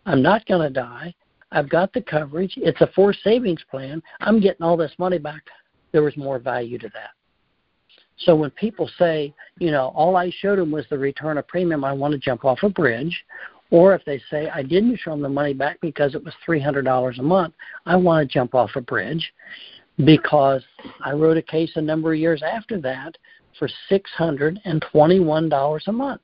I'm 0.06 0.22
not 0.22 0.46
going 0.46 0.62
to 0.62 0.70
die. 0.72 1.14
I've 1.52 1.68
got 1.68 1.92
the 1.92 2.02
coverage. 2.02 2.54
It's 2.56 2.80
a 2.80 2.90
forced 2.94 3.22
savings 3.22 3.62
plan. 3.70 4.02
I'm 4.20 4.40
getting 4.40 4.62
all 4.62 4.76
this 4.76 4.92
money 4.98 5.18
back. 5.18 5.42
There 5.92 6.02
was 6.02 6.16
more 6.16 6.38
value 6.38 6.78
to 6.78 6.88
that. 6.88 7.10
So 8.18 8.34
when 8.34 8.50
people 8.50 8.90
say, 8.98 9.32
you 9.58 9.70
know, 9.70 9.92
all 9.94 10.16
I 10.16 10.30
showed 10.40 10.58
them 10.58 10.72
was 10.72 10.84
the 10.90 10.98
return 10.98 11.38
of 11.38 11.46
premium, 11.46 11.84
I 11.84 11.92
want 11.92 12.12
to 12.12 12.18
jump 12.18 12.44
off 12.44 12.58
a 12.62 12.68
bridge, 12.68 13.16
or 13.70 13.94
if 13.94 14.04
they 14.04 14.20
say 14.30 14.48
I 14.48 14.62
didn't 14.62 14.96
show 14.96 15.12
them 15.12 15.22
the 15.22 15.28
money 15.28 15.54
back 15.54 15.78
because 15.80 16.14
it 16.14 16.24
was 16.24 16.34
$300 16.46 17.18
a 17.18 17.22
month, 17.22 17.54
I 17.86 17.96
want 17.96 18.28
to 18.28 18.32
jump 18.32 18.54
off 18.54 18.70
a 18.74 18.80
bridge 18.80 19.32
because 20.04 20.62
I 21.04 21.12
wrote 21.12 21.36
a 21.36 21.42
case 21.42 21.72
a 21.76 21.80
number 21.80 22.12
of 22.12 22.18
years 22.18 22.42
after 22.42 22.80
that 22.80 23.16
for 23.58 23.68
$621 23.90 25.86
a 25.86 25.92
month, 25.92 26.22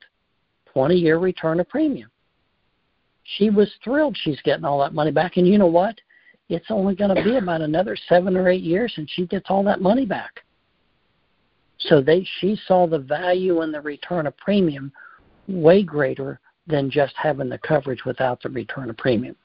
20 0.71 0.95
year 0.95 1.17
return 1.17 1.59
of 1.59 1.69
premium. 1.69 2.09
She 3.23 3.49
was 3.49 3.73
thrilled 3.83 4.17
she's 4.21 4.39
getting 4.41 4.65
all 4.65 4.79
that 4.79 4.93
money 4.93 5.11
back. 5.11 5.37
And 5.37 5.47
you 5.47 5.57
know 5.57 5.65
what? 5.65 5.99
It's 6.47 6.69
only 6.69 6.93
going 6.95 7.15
to 7.15 7.23
be 7.23 7.37
about 7.37 7.61
another 7.61 7.97
seven 8.07 8.37
or 8.37 8.49
eight 8.49 8.61
years 8.61 8.93
and 8.97 9.09
she 9.09 9.25
gets 9.25 9.47
all 9.49 9.63
that 9.63 9.81
money 9.81 10.05
back. 10.05 10.41
So 11.79 12.01
they 12.01 12.27
she 12.39 12.57
saw 12.67 12.87
the 12.87 12.99
value 12.99 13.61
in 13.61 13.71
the 13.71 13.81
return 13.81 14.27
of 14.27 14.37
premium 14.37 14.91
way 15.47 15.83
greater 15.83 16.39
than 16.67 16.89
just 16.89 17.13
having 17.15 17.49
the 17.49 17.57
coverage 17.59 18.05
without 18.05 18.41
the 18.41 18.49
return 18.49 18.89
of 18.89 18.97
premium. 18.97 19.35